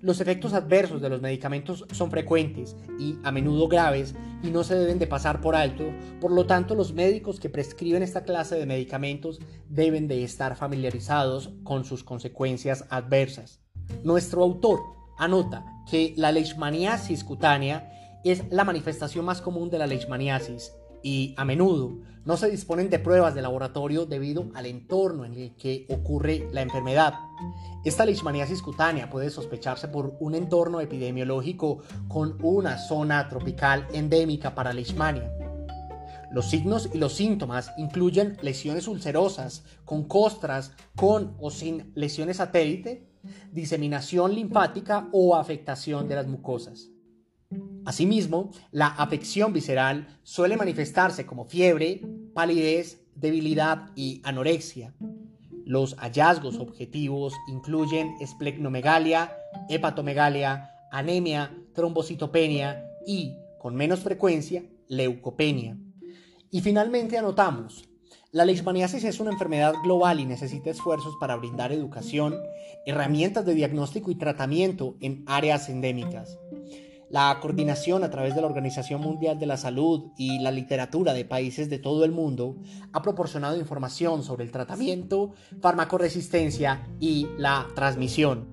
los 0.00 0.20
efectos 0.20 0.52
adversos 0.52 1.00
de 1.00 1.08
los 1.08 1.20
medicamentos 1.20 1.84
son 1.92 2.10
frecuentes 2.10 2.76
y 2.98 3.18
a 3.24 3.32
menudo 3.32 3.68
graves 3.68 4.14
y 4.42 4.48
no 4.48 4.64
se 4.64 4.74
deben 4.74 4.98
de 4.98 5.06
pasar 5.06 5.40
por 5.40 5.54
alto, 5.54 5.84
por 6.20 6.32
lo 6.32 6.46
tanto 6.46 6.74
los 6.74 6.92
médicos 6.92 7.40
que 7.40 7.48
prescriben 7.48 8.02
esta 8.02 8.24
clase 8.24 8.56
de 8.56 8.66
medicamentos 8.66 9.40
deben 9.68 10.08
de 10.08 10.24
estar 10.24 10.56
familiarizados 10.56 11.50
con 11.64 11.84
sus 11.84 12.04
consecuencias 12.04 12.84
adversas. 12.90 13.60
Nuestro 14.02 14.42
autor 14.42 14.80
anota 15.18 15.64
que 15.90 16.14
la 16.16 16.32
leishmaniasis 16.32 17.24
cutánea 17.24 18.20
es 18.24 18.44
la 18.50 18.64
manifestación 18.64 19.24
más 19.24 19.40
común 19.40 19.70
de 19.70 19.78
la 19.78 19.86
leishmaniasis 19.86 20.72
y 21.02 21.34
a 21.36 21.44
menudo 21.44 21.98
no 22.26 22.36
se 22.36 22.50
disponen 22.50 22.90
de 22.90 22.98
pruebas 22.98 23.36
de 23.36 23.42
laboratorio 23.42 24.04
debido 24.04 24.50
al 24.54 24.66
entorno 24.66 25.24
en 25.24 25.34
el 25.34 25.54
que 25.54 25.86
ocurre 25.88 26.48
la 26.52 26.60
enfermedad. 26.60 27.14
Esta 27.84 28.04
leishmaniasis 28.04 28.62
cutánea 28.62 29.08
puede 29.08 29.30
sospecharse 29.30 29.86
por 29.86 30.16
un 30.18 30.34
entorno 30.34 30.80
epidemiológico 30.80 31.82
con 32.08 32.36
una 32.42 32.78
zona 32.78 33.28
tropical 33.28 33.86
endémica 33.92 34.56
para 34.56 34.72
leishmania. 34.72 35.30
Los 36.32 36.50
signos 36.50 36.90
y 36.92 36.98
los 36.98 37.14
síntomas 37.14 37.72
incluyen 37.78 38.36
lesiones 38.42 38.88
ulcerosas 38.88 39.62
con 39.84 40.02
costras 40.08 40.72
con 40.96 41.36
o 41.38 41.50
sin 41.50 41.92
lesiones 41.94 42.38
satélite, 42.38 43.06
diseminación 43.52 44.34
linfática 44.34 45.08
o 45.12 45.36
afectación 45.36 46.08
de 46.08 46.16
las 46.16 46.26
mucosas. 46.26 46.90
Asimismo, 47.84 48.50
la 48.72 48.88
afección 48.88 49.52
visceral 49.52 50.08
suele 50.22 50.56
manifestarse 50.56 51.24
como 51.24 51.44
fiebre, 51.44 52.02
palidez, 52.34 53.00
debilidad 53.14 53.90
y 53.94 54.20
anorexia. 54.24 54.94
Los 55.64 55.94
hallazgos 55.96 56.58
objetivos 56.58 57.32
incluyen 57.48 58.14
esplenomegalia, 58.20 59.36
hepatomegalia, 59.68 60.70
anemia, 60.90 61.56
trombocitopenia 61.74 62.84
y, 63.06 63.36
con 63.58 63.74
menos 63.74 64.00
frecuencia, 64.00 64.64
leucopenia. 64.88 65.76
Y 66.50 66.60
finalmente 66.60 67.18
anotamos, 67.18 67.88
la 68.32 68.44
leishmaniasis 68.44 69.04
es 69.04 69.18
una 69.18 69.32
enfermedad 69.32 69.74
global 69.82 70.20
y 70.20 70.26
necesita 70.26 70.70
esfuerzos 70.70 71.14
para 71.18 71.36
brindar 71.36 71.72
educación, 71.72 72.36
herramientas 72.84 73.46
de 73.46 73.54
diagnóstico 73.54 74.10
y 74.10 74.16
tratamiento 74.16 74.96
en 75.00 75.24
áreas 75.26 75.68
endémicas. 75.68 76.38
La 77.08 77.38
coordinación 77.40 78.02
a 78.02 78.10
través 78.10 78.34
de 78.34 78.40
la 78.40 78.48
Organización 78.48 79.00
Mundial 79.00 79.38
de 79.38 79.46
la 79.46 79.56
Salud 79.56 80.10
y 80.16 80.40
la 80.40 80.50
literatura 80.50 81.12
de 81.12 81.24
países 81.24 81.70
de 81.70 81.78
todo 81.78 82.04
el 82.04 82.10
mundo 82.10 82.56
ha 82.92 83.00
proporcionado 83.00 83.56
información 83.56 84.24
sobre 84.24 84.44
el 84.44 84.50
tratamiento, 84.50 85.32
farmacoresistencia 85.60 86.84
y 86.98 87.28
la 87.38 87.68
transmisión. 87.76 88.48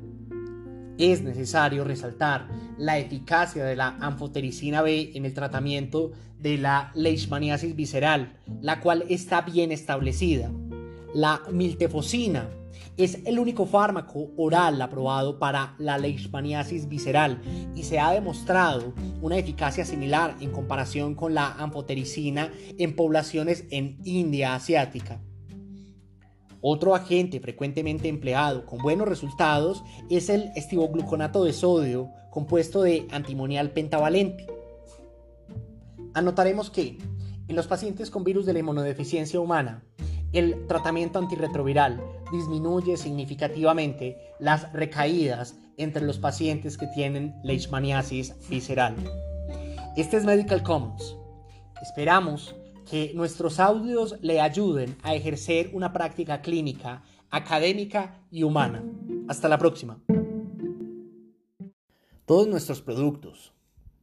Es 0.99 1.23
necesario 1.23 1.83
resaltar 1.83 2.47
la 2.77 2.99
eficacia 2.99 3.65
de 3.65 3.75
la 3.75 3.97
anfotericina 3.99 4.83
B 4.83 5.13
en 5.15 5.25
el 5.25 5.33
tratamiento 5.33 6.11
de 6.39 6.59
la 6.59 6.91
leishmaniasis 6.93 7.75
visceral, 7.75 8.37
la 8.61 8.81
cual 8.81 9.05
está 9.09 9.41
bien 9.41 9.71
establecida. 9.71 10.51
La 11.15 11.41
miltefosina 11.51 12.49
es 12.97 13.19
el 13.25 13.39
único 13.39 13.65
fármaco 13.65 14.31
oral 14.37 14.81
aprobado 14.81 15.39
para 15.39 15.75
la 15.79 15.97
leishmaniasis 15.97 16.87
visceral 16.87 17.41
y 17.75 17.83
se 17.83 17.99
ha 17.99 18.11
demostrado 18.11 18.93
una 19.21 19.37
eficacia 19.37 19.85
similar 19.85 20.35
en 20.39 20.51
comparación 20.51 21.15
con 21.15 21.33
la 21.33 21.53
anfotericina 21.53 22.51
en 22.77 22.95
poblaciones 22.95 23.65
en 23.71 23.99
India 24.03 24.55
asiática. 24.55 25.21
Otro 26.61 26.95
agente 26.95 27.41
frecuentemente 27.41 28.07
empleado 28.07 28.65
con 28.65 28.79
buenos 28.79 29.07
resultados 29.07 29.83
es 30.09 30.29
el 30.29 30.51
estivogluconato 30.55 31.43
de 31.43 31.51
sodio 31.51 32.09
compuesto 32.29 32.81
de 32.81 33.05
antimonial 33.11 33.71
pentavalente. 33.71 34.47
Anotaremos 36.13 36.69
que 36.69 36.99
en 37.47 37.55
los 37.55 37.67
pacientes 37.67 38.09
con 38.09 38.23
virus 38.23 38.45
de 38.45 38.53
la 38.53 38.59
inmunodeficiencia 38.59 39.39
humana, 39.41 39.83
el 40.33 40.65
tratamiento 40.67 41.19
antirretroviral 41.19 42.01
disminuye 42.31 42.97
significativamente 42.97 44.17
las 44.39 44.71
recaídas 44.73 45.55
entre 45.77 46.03
los 46.03 46.17
pacientes 46.17 46.77
que 46.77 46.87
tienen 46.87 47.35
leishmaniasis 47.43 48.35
visceral. 48.49 48.95
Este 49.95 50.17
es 50.17 50.25
Medical 50.25 50.63
Commons. 50.63 51.15
Esperamos 51.81 52.55
que 52.89 53.11
nuestros 53.13 53.59
audios 53.59 54.17
le 54.21 54.41
ayuden 54.41 54.97
a 55.03 55.13
ejercer 55.13 55.69
una 55.73 55.93
práctica 55.93 56.41
clínica, 56.41 57.03
académica 57.29 58.19
y 58.31 58.43
humana. 58.43 58.83
Hasta 59.27 59.47
la 59.47 59.59
próxima. 59.59 59.99
Todos 62.25 62.47
nuestros 62.47 62.81
productos, 62.81 63.53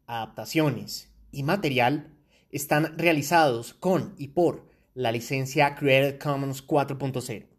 adaptaciones 0.07 1.13
y 1.33 1.43
material 1.43 2.15
están 2.51 2.97
realizados 2.99 3.75
con 3.75 4.15
y 4.17 4.29
por 4.29 4.70
la 5.01 5.11
licencia 5.11 5.75
Creative 5.75 6.19
Commons 6.19 6.63
4.0. 6.67 7.50